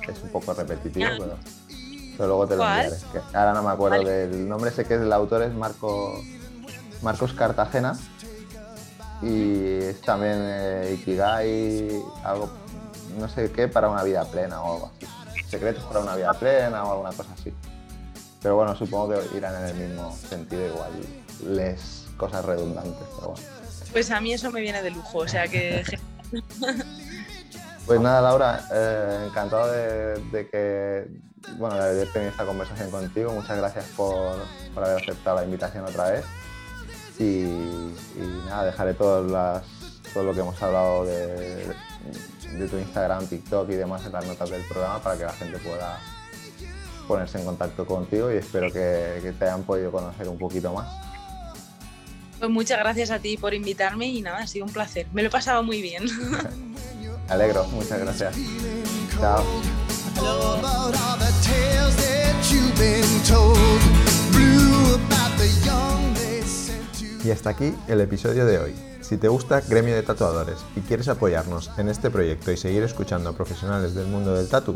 [0.08, 2.96] es un poco repetitivo, pero, luego te lo enviaré.
[3.34, 6.22] ahora no me acuerdo del nombre, sé que el autor es Marco,
[7.02, 7.98] Marcos Cartagena
[9.24, 12.50] y es también eh, Ikigai, algo,
[13.20, 15.08] no sé qué, para una vida plena o algo así.
[15.48, 17.52] Secretos para una vida plena o alguna cosa así.
[18.42, 20.92] Pero bueno, supongo que irán en el mismo sentido igual.
[21.44, 23.08] Les cosas redundantes.
[23.92, 25.84] Pues a mí eso me viene de lujo, o sea que...
[27.88, 31.08] Pues nada, Laura, eh, encantado de, que,
[31.58, 33.32] bueno, de haber tenido esta conversación contigo.
[33.32, 34.36] Muchas gracias por,
[34.76, 36.26] haber aceptado la invitación otra vez.
[37.18, 37.46] Y,
[38.46, 39.64] nada, dejaré todas las,
[40.14, 41.74] todo lo que hemos hablado de,
[42.70, 45.98] tu Instagram, TikTok y demás en las notas del programa para que la gente pueda
[47.08, 51.07] ponerse en contacto contigo y espero que, que te hayan podido conocer un poquito más.
[52.40, 55.08] Pues muchas gracias a ti por invitarme y nada, ha sido un placer.
[55.14, 56.06] Me lo he pasado muy bien.
[57.30, 58.36] alegro, muchas gracias.
[59.20, 59.44] Chao.
[67.24, 68.76] Y hasta aquí el episodio de hoy.
[69.02, 73.30] Si te gusta Gremio de Tatuadores y quieres apoyarnos en este proyecto y seguir escuchando
[73.30, 74.76] a profesionales del mundo del tatu,